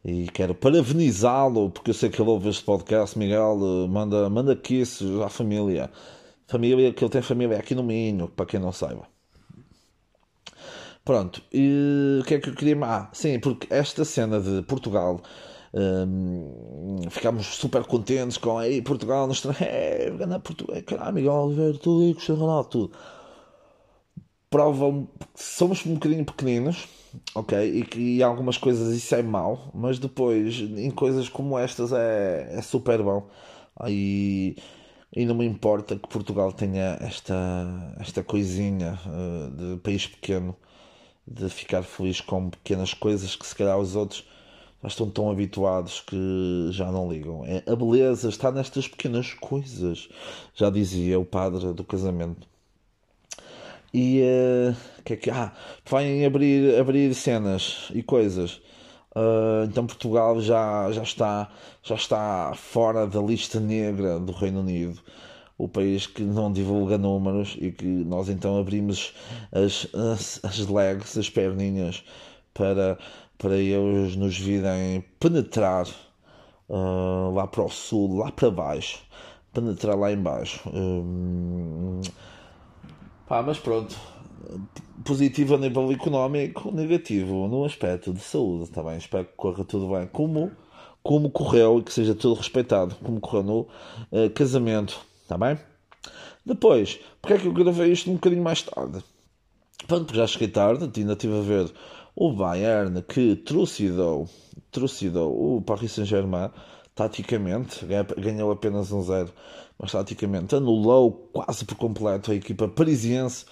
e 0.03 0.27
quero 0.27 0.55
parabenizá-lo, 0.55 1.69
porque 1.69 1.91
eu 1.91 1.93
sei 1.93 2.09
que 2.09 2.21
ele 2.21 2.29
ouve 2.29 2.49
este 2.49 2.63
podcast. 2.63 3.17
Miguel, 3.17 3.57
manda, 3.89 4.29
manda 4.29 4.55
kisses 4.55 5.19
à 5.21 5.29
família 5.29 5.89
Família, 6.47 6.93
que 6.93 7.03
ele 7.03 7.11
tem 7.11 7.21
família 7.21 7.57
aqui 7.57 7.73
no 7.73 7.83
Minho, 7.83 8.27
para 8.27 8.45
quem 8.45 8.59
não 8.59 8.71
saiba. 8.71 9.07
Pronto, 11.03 11.41
e 11.51 12.19
o 12.21 12.25
que 12.25 12.35
é 12.35 12.39
que 12.39 12.49
eu 12.49 12.55
queria. 12.55 12.77
Ah, 12.83 13.09
sim, 13.11 13.39
porque 13.39 13.67
esta 13.73 14.05
cena 14.05 14.39
de 14.39 14.61
Portugal. 14.61 15.21
Hum, 15.75 16.99
ficámos 17.09 17.47
super 17.47 17.83
contentes 17.83 18.37
com 18.37 18.57
aí 18.59 18.81
Portugal 18.81 19.25
no 19.25 19.33
estrangeiro, 19.33 19.73
é, 19.73 20.09
ganhar 20.11 20.39
Portugal, 20.39 20.81
caralho, 20.83 21.13
Miguel 21.15 21.33
Oliveira, 21.33 21.77
tudo 21.79 22.03
aí, 22.03 22.13
Cristiano 22.13 22.41
Ronaldo, 22.41 22.69
tudo. 22.69 22.91
Prova, 24.49 25.07
somos 25.33 25.83
um 25.85 25.95
bocadinho 25.95 26.23
pequeninos, 26.25 26.87
ok? 27.33 27.57
E 27.79 27.83
que 27.85 28.21
algumas 28.21 28.57
coisas 28.57 28.95
isso 28.95 29.15
é 29.15 29.23
mau, 29.23 29.71
mas 29.73 29.97
depois 29.97 30.59
em 30.59 30.91
coisas 30.91 31.27
como 31.27 31.57
estas 31.57 31.91
é, 31.91 32.49
é 32.51 32.61
super 32.61 33.01
bom. 33.01 33.27
Aí 33.75 34.55
e 35.15 35.25
não 35.25 35.35
me 35.35 35.45
importa 35.45 35.95
que 35.95 36.07
Portugal 36.07 36.51
tenha 36.51 36.97
esta, 37.01 37.95
esta 37.99 38.23
coisinha 38.23 38.99
uh, 39.05 39.75
de 39.75 39.79
país 39.81 40.07
pequeno 40.07 40.55
de 41.27 41.49
ficar 41.49 41.83
feliz 41.83 42.19
com 42.19 42.49
pequenas 42.49 42.93
coisas 42.93 43.35
que 43.35 43.45
se 43.45 43.55
calhar 43.55 43.77
os 43.77 43.95
outros 43.95 44.27
já 44.83 44.87
estão 44.87 45.09
tão 45.09 45.31
habituados 45.31 46.01
que 46.01 46.67
já 46.71 46.91
não 46.91 47.09
ligam. 47.09 47.43
É, 47.45 47.63
a 47.65 47.75
beleza 47.75 48.29
está 48.29 48.51
nestas 48.51 48.87
pequenas 48.87 49.33
coisas, 49.33 50.09
já 50.53 50.69
dizia 50.69 51.19
o 51.19 51.25
padre 51.25 51.73
do 51.73 51.83
casamento. 51.83 52.45
E 53.93 54.21
uh, 54.21 54.75
que 55.05 55.13
é 55.13 55.15
que 55.15 55.29
ah, 55.29 55.53
vai 55.85 56.25
abrir, 56.25 56.77
abrir 56.77 57.13
cenas 57.13 57.89
e 57.93 58.03
coisas. 58.03 58.61
Uh, 59.15 59.65
então 59.69 59.85
Portugal 59.85 60.41
já, 60.41 60.91
já, 60.91 61.03
está, 61.03 61.51
já 61.81 61.95
está 61.95 62.53
fora 62.55 63.07
da 63.07 63.21
lista 63.21 63.59
negra 63.59 64.19
do 64.19 64.31
Reino 64.31 64.59
Unido 64.59 64.99
o 65.57 65.67
país 65.67 66.07
que 66.07 66.23
não 66.23 66.51
divulga 66.51 66.97
números 66.97 67.55
e 67.59 67.71
que 67.71 67.85
nós 67.85 68.27
então 68.29 68.59
abrimos 68.59 69.13
as, 69.51 69.87
as, 69.93 70.39
as 70.43 70.67
legs, 70.67 71.17
as 71.17 71.29
perninhas, 71.29 72.03
para, 72.53 72.97
para 73.43 73.57
eles 73.57 74.15
nos 74.15 74.39
virem 74.39 75.03
penetrar 75.19 75.85
uh, 76.69 77.29
lá 77.33 77.45
para 77.45 77.65
o 77.65 77.69
sul, 77.69 78.19
lá 78.19 78.31
para 78.31 78.49
baixo, 78.49 79.03
penetrar 79.51 79.97
lá 79.97 80.13
embaixo. 80.13 80.61
Um, 80.73 81.99
pá, 83.27 83.43
mas 83.43 83.59
pronto, 83.59 83.93
positivo 85.03 85.55
a 85.55 85.57
nível 85.57 85.91
económico, 85.91 86.71
negativo 86.71 87.49
no 87.49 87.65
aspecto 87.65 88.13
de 88.13 88.21
saúde 88.21 88.71
também. 88.71 88.95
Espero 88.95 89.25
que 89.25 89.33
corra 89.35 89.65
tudo 89.65 89.89
bem. 89.89 90.07
Como, 90.07 90.49
como 91.03 91.29
correu 91.29 91.79
e 91.79 91.83
que 91.83 91.91
seja 91.91 92.15
tudo 92.15 92.35
respeitado, 92.35 92.95
como 93.03 93.19
correu 93.19 93.43
no 93.43 93.59
uh, 93.59 94.29
casamento 94.33 95.05
Está 95.23 95.37
bem? 95.37 95.59
Depois, 96.45 96.97
porque 97.21 97.33
é 97.33 97.37
que 97.39 97.47
eu 97.47 97.53
gravei 97.53 97.91
isto 97.91 98.09
um 98.09 98.13
bocadinho 98.13 98.43
mais 98.43 98.61
tarde? 98.61 99.03
Pronto, 99.85 100.05
porque 100.05 100.17
já 100.17 100.27
cheguei 100.27 100.47
tarde, 100.47 100.89
ainda 100.95 101.11
estive 101.11 101.37
a 101.37 101.41
ver 101.41 101.73
o 102.15 102.31
Bayern 102.33 103.01
que 103.03 103.35
trucidou, 103.37 104.27
trucidou 104.71 105.57
o 105.57 105.61
Paris 105.61 105.93
Saint-Germain 105.93 106.49
taticamente, 106.95 107.85
ganhou 108.17 108.51
apenas 108.51 108.91
um 108.91 109.01
zero, 109.01 109.31
mas 109.79 109.91
taticamente 109.91 110.55
anulou 110.55 111.29
quase 111.33 111.65
por 111.65 111.75
completo 111.75 112.31
a 112.31 112.35
equipa 112.35 112.67
parisiense. 112.67 113.45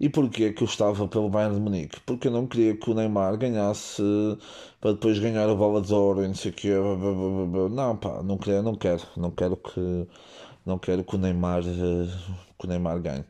E 0.00 0.08
porquê 0.08 0.50
que 0.50 0.62
eu 0.62 0.66
estava 0.66 1.06
pelo 1.06 1.28
Bayern 1.28 1.56
de 1.56 1.60
Munique? 1.60 2.00
Porque 2.06 2.28
eu 2.28 2.32
não 2.32 2.46
queria 2.46 2.74
que 2.74 2.90
o 2.90 2.94
Neymar 2.94 3.36
ganhasse 3.36 4.02
para 4.80 4.92
depois 4.92 5.18
ganhar 5.18 5.46
a 5.48 5.54
bola 5.54 5.82
de 5.82 5.92
ouro 5.92 6.24
e 6.24 6.26
não 6.26 6.34
sei 6.34 6.50
o 6.50 6.54
quê. 6.54 6.70
Não, 7.70 7.96
pá, 7.98 8.22
não 8.22 8.38
quero, 8.38 8.62
não 8.62 8.74
quero, 8.74 9.02
não 9.14 9.30
quero 9.30 9.58
que 9.58 10.08
não 10.64 10.78
quero 10.78 11.04
que 11.04 11.14
o 11.16 11.18
Neymar, 11.18 11.60
eh, 11.60 12.08
que 12.58 12.66
o 12.66 12.68
Neymar 12.68 13.00
ganhe. 13.00 13.24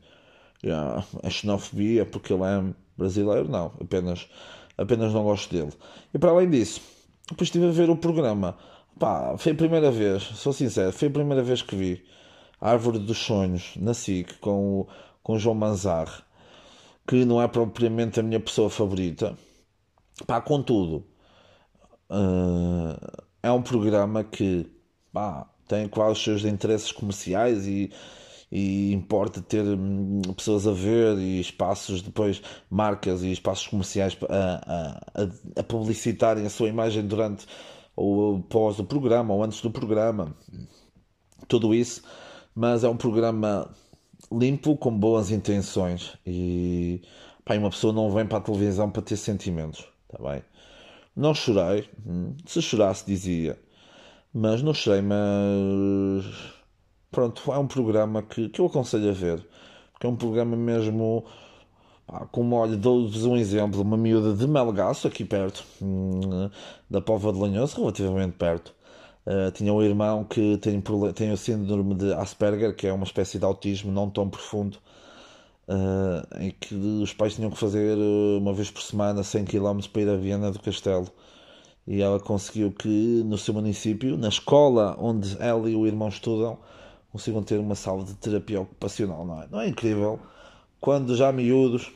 Yeah, 0.63 1.03
a 1.23 1.29
xenofobia 1.29 2.05
porque 2.05 2.33
ele 2.33 2.43
é 2.43 2.73
brasileiro, 2.97 3.49
não, 3.49 3.73
apenas, 3.81 4.29
apenas 4.77 5.13
não 5.13 5.23
gosto 5.23 5.53
dele. 5.53 5.71
E 6.13 6.19
para 6.19 6.31
além 6.31 6.49
disso, 6.49 6.81
depois 7.29 7.47
estive 7.47 7.67
a 7.67 7.71
ver 7.71 7.89
o 7.89 7.95
programa. 7.95 8.57
Pá, 8.99 9.35
foi 9.37 9.53
a 9.53 9.55
primeira 9.55 9.91
vez, 9.91 10.23
sou 10.23 10.53
sincero, 10.53 10.91
foi 10.91 11.07
a 11.07 11.11
primeira 11.11 11.41
vez 11.41 11.61
que 11.61 11.75
vi 11.75 12.03
Árvore 12.59 12.99
dos 12.99 13.17
Sonhos 13.17 13.73
na 13.77 13.93
SIC 13.93 14.37
com 14.39 14.81
o, 14.81 14.87
com 15.23 15.39
João 15.39 15.55
Manzar, 15.55 16.25
que 17.07 17.25
não 17.25 17.41
é 17.41 17.47
propriamente 17.47 18.19
a 18.19 18.23
minha 18.23 18.39
pessoa 18.39 18.69
favorita. 18.69 19.35
Pá, 20.27 20.39
contudo, 20.39 21.03
uh, 22.09 23.23
é 23.41 23.51
um 23.51 23.61
programa 23.61 24.23
que 24.23 24.69
pá, 25.11 25.49
tem 25.67 25.87
quais 25.87 26.17
os 26.17 26.23
seus 26.23 26.45
interesses 26.45 26.91
comerciais 26.91 27.65
e, 27.65 27.91
e 28.51 28.91
importa 28.93 29.41
ter 29.41 29.63
hum, 29.63 30.21
pessoas 30.35 30.67
a 30.67 30.71
ver 30.71 31.17
e 31.17 31.39
espaços 31.39 32.01
depois, 32.01 32.41
marcas 32.69 33.23
e 33.23 33.31
espaços 33.31 33.67
comerciais 33.67 34.17
a, 34.29 34.99
a, 35.15 35.59
a 35.59 35.63
publicitarem 35.63 36.45
a 36.45 36.49
sua 36.49 36.67
imagem 36.69 37.05
durante 37.05 37.45
ou 37.95 38.41
pós 38.41 38.79
o 38.79 38.83
programa 38.83 39.33
ou 39.33 39.43
antes 39.43 39.61
do 39.61 39.71
programa, 39.71 40.35
tudo 41.47 41.73
isso, 41.73 42.03
mas 42.55 42.83
é 42.83 42.89
um 42.89 42.97
programa 42.97 43.69
limpo, 44.31 44.77
com 44.77 44.97
boas 44.97 45.31
intenções 45.31 46.17
e 46.25 47.01
pá, 47.45 47.55
uma 47.55 47.69
pessoa 47.69 47.93
não 47.93 48.11
vem 48.11 48.25
para 48.25 48.37
a 48.37 48.41
televisão 48.41 48.89
para 48.89 49.01
ter 49.01 49.17
sentimentos, 49.17 49.87
tá 50.07 50.17
bem? 50.21 50.43
Não 51.15 51.33
chorei, 51.33 51.89
hum, 52.05 52.35
se 52.45 52.61
chorasse 52.61 53.05
dizia 53.05 53.57
mas 54.33 54.61
não 54.61 54.73
sei, 54.73 55.01
mas 55.01 56.25
pronto, 57.11 57.51
é 57.51 57.57
um 57.57 57.67
programa 57.67 58.21
que, 58.23 58.49
que 58.49 58.61
eu 58.61 58.65
aconselho 58.65 59.09
a 59.09 59.13
ver. 59.13 59.45
Porque 59.93 60.07
é 60.07 60.09
um 60.09 60.15
programa 60.15 60.55
mesmo. 60.55 61.25
Pá, 62.07 62.27
como 62.31 62.55
olha, 62.55 62.75
dou-vos 62.77 63.25
um 63.25 63.35
exemplo: 63.37 63.81
uma 63.81 63.97
miúda 63.97 64.33
de 64.33 64.47
Melgaço, 64.47 65.07
aqui 65.07 65.25
perto, 65.25 65.63
hum, 65.81 66.49
da 66.89 67.01
Pova 67.01 67.31
de 67.31 67.39
Lanhoso, 67.39 67.77
relativamente 67.77 68.33
perto. 68.37 68.73
Uh, 69.25 69.51
tinha 69.51 69.71
um 69.71 69.83
irmão 69.83 70.23
que 70.23 70.57
tem, 70.57 70.81
tem 71.13 71.31
o 71.31 71.37
síndrome 71.37 71.93
de 71.95 72.11
Asperger, 72.13 72.75
que 72.75 72.87
é 72.87 72.93
uma 72.93 73.03
espécie 73.03 73.37
de 73.37 73.45
autismo 73.45 73.91
não 73.91 74.09
tão 74.09 74.27
profundo, 74.27 74.79
uh, 75.67 76.39
em 76.39 76.51
que 76.59 76.73
os 76.75 77.13
pais 77.13 77.35
tinham 77.35 77.51
que 77.51 77.57
fazer 77.57 77.97
eh, 77.97 78.37
uma 78.39 78.51
vez 78.53 78.71
por 78.71 78.81
semana 78.81 79.21
100 79.23 79.45
km 79.45 79.79
para 79.93 80.01
ir 80.01 80.09
a 80.09 80.15
Viena 80.15 80.51
do 80.51 80.59
Castelo 80.59 81.07
e 81.87 82.01
ela 82.01 82.19
conseguiu 82.19 82.71
que 82.71 82.87
no 83.25 83.37
seu 83.37 83.53
município, 83.53 84.17
na 84.17 84.29
escola 84.29 84.95
onde 84.99 85.35
ela 85.41 85.69
e 85.69 85.75
o 85.75 85.85
irmão 85.87 86.07
estudam, 86.09 86.57
consigam 87.11 87.43
ter 87.43 87.59
uma 87.59 87.75
sala 87.75 88.03
de 88.03 88.15
terapia 88.15 88.61
ocupacional, 88.61 89.25
não 89.25 89.41
é? 89.41 89.47
Não 89.47 89.61
é 89.61 89.67
incrível? 89.67 90.19
Quando 90.79 91.15
já 91.15 91.31
miúdos 91.31 91.91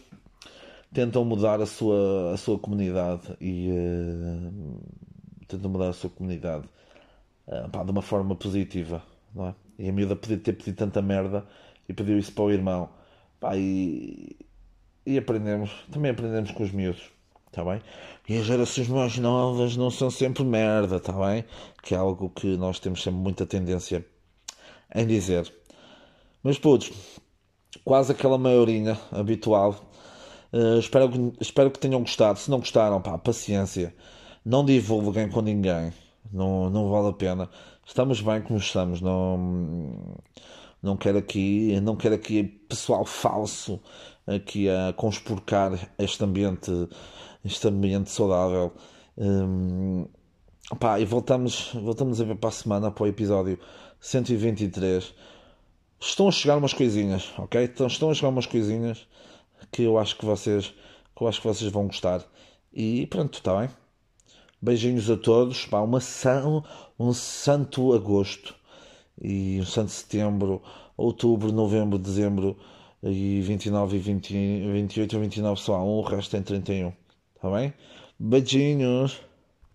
tentam 0.93 1.25
mudar 1.25 1.61
a 1.61 1.65
sua, 1.65 2.33
a 2.33 2.37
sua 2.37 2.59
comunidade 2.59 3.35
e 3.41 3.69
uh, 3.69 4.79
tentam 5.47 5.69
mudar 5.69 5.89
a 5.89 5.93
sua 5.93 6.09
comunidade 6.09 6.65
uh, 7.47 7.69
pá, 7.69 7.83
de 7.83 7.91
uma 7.91 8.01
forma 8.01 8.35
positiva, 8.35 9.01
não 9.33 9.47
é? 9.47 9.55
E 9.77 9.89
a 9.89 9.91
miúda 9.91 10.15
podia 10.15 10.37
ter 10.37 10.53
pedido 10.53 10.77
tanta 10.77 11.01
merda 11.01 11.45
e 11.87 11.93
pediu 11.93 12.17
isso 12.17 12.31
para 12.31 12.43
o 12.45 12.51
irmão. 12.51 12.89
Pá, 13.39 13.57
e, 13.57 14.37
e 15.05 15.17
aprendemos, 15.17 15.71
também 15.91 16.11
aprendemos 16.11 16.51
com 16.51 16.63
os 16.63 16.71
miúdos. 16.71 17.11
Está 17.47 17.63
bem? 17.63 17.81
E 18.27 18.37
as 18.37 18.45
gerações 18.45 18.89
mais 18.89 19.17
novas 19.17 19.77
não 19.77 19.89
são 19.89 20.09
sempre 20.09 20.43
merda, 20.43 20.97
está 20.97 21.13
bem? 21.13 21.45
Que 21.81 21.95
é 21.95 21.97
algo 21.97 22.29
que 22.29 22.57
nós 22.57 22.79
temos 22.79 23.01
sempre 23.01 23.21
muita 23.21 23.45
tendência 23.45 24.05
em 24.93 25.05
dizer. 25.05 25.51
Mas 26.43 26.57
putos, 26.57 26.91
quase 27.83 28.11
aquela 28.11 28.37
maioria 28.37 28.97
habitual. 29.11 29.75
Uh, 30.53 30.79
espero, 30.79 31.09
que, 31.09 31.33
espero 31.41 31.71
que 31.71 31.79
tenham 31.79 31.99
gostado. 32.01 32.39
Se 32.39 32.49
não 32.49 32.59
gostaram, 32.59 33.01
pá, 33.01 33.17
paciência. 33.17 33.93
Não 34.43 34.63
divulguem 34.63 35.29
com 35.29 35.41
ninguém. 35.41 35.91
Não, 36.31 36.69
não 36.69 36.89
vale 36.89 37.09
a 37.09 37.13
pena. 37.13 37.49
Estamos 37.85 38.21
bem 38.21 38.41
como 38.41 38.59
estamos. 38.59 39.01
Não, 39.01 40.17
não 40.81 40.95
quero 40.95 41.17
aqui, 41.17 41.79
não 41.81 41.95
quero 41.95 42.15
aqui 42.15 42.43
pessoal 42.43 43.05
falso 43.05 43.79
aqui 44.27 44.67
a 44.69 44.91
conspurcar 44.93 45.71
este 45.99 46.23
ambiente 46.23 46.71
este 47.45 47.67
ambiente 47.67 48.09
saudável. 48.09 48.73
Um, 49.17 50.07
pá, 50.79 50.99
e 50.99 51.05
voltamos, 51.05 51.71
voltamos 51.73 52.19
a 52.19 52.25
ver 52.25 52.35
para 52.35 52.49
a 52.49 52.51
semana, 52.51 52.91
para 52.91 53.03
o 53.03 53.07
episódio 53.07 53.59
123. 54.05 55.13
Estão 55.99 56.27
a 56.27 56.31
chegar 56.31 56.57
umas 56.57 56.73
coisinhas, 56.73 57.33
ok? 57.39 57.63
Então, 57.63 57.87
estão 57.87 58.11
a 58.11 58.13
chegar 58.13 58.29
umas 58.29 58.45
coisinhas 58.45 59.07
que 59.71 59.81
eu 59.81 59.97
acho 59.97 60.15
que 60.15 60.25
vocês, 60.25 60.73
que 61.15 61.23
eu 61.23 61.27
acho 61.27 61.41
que 61.41 61.47
vocês 61.47 61.71
vão 61.71 61.87
gostar. 61.87 62.23
E 62.71 63.07
pronto, 63.07 63.39
está 63.39 63.59
bem? 63.59 63.69
Beijinhos 64.61 65.09
a 65.09 65.17
todos. 65.17 65.65
Pá, 65.65 65.81
uma 65.81 65.99
são, 65.99 66.63
um 66.99 67.13
santo 67.13 67.93
agosto 67.93 68.53
e 69.19 69.59
um 69.59 69.65
santo 69.65 69.89
setembro, 69.89 70.61
outubro, 70.95 71.51
novembro, 71.51 71.97
dezembro 71.97 72.55
e 73.01 73.41
29 73.41 73.97
e 73.97 73.99
20, 73.99 74.33
28 74.71 75.15
e 75.15 75.19
29 75.19 75.59
só 75.59 75.75
há 75.75 75.83
um, 75.83 75.97
o 75.97 76.01
resto 76.01 76.31
tem 76.31 76.43
31. 76.43 76.93
Tá 77.41 77.49
bem? 77.49 77.73
Beijinhos. 78.19 79.19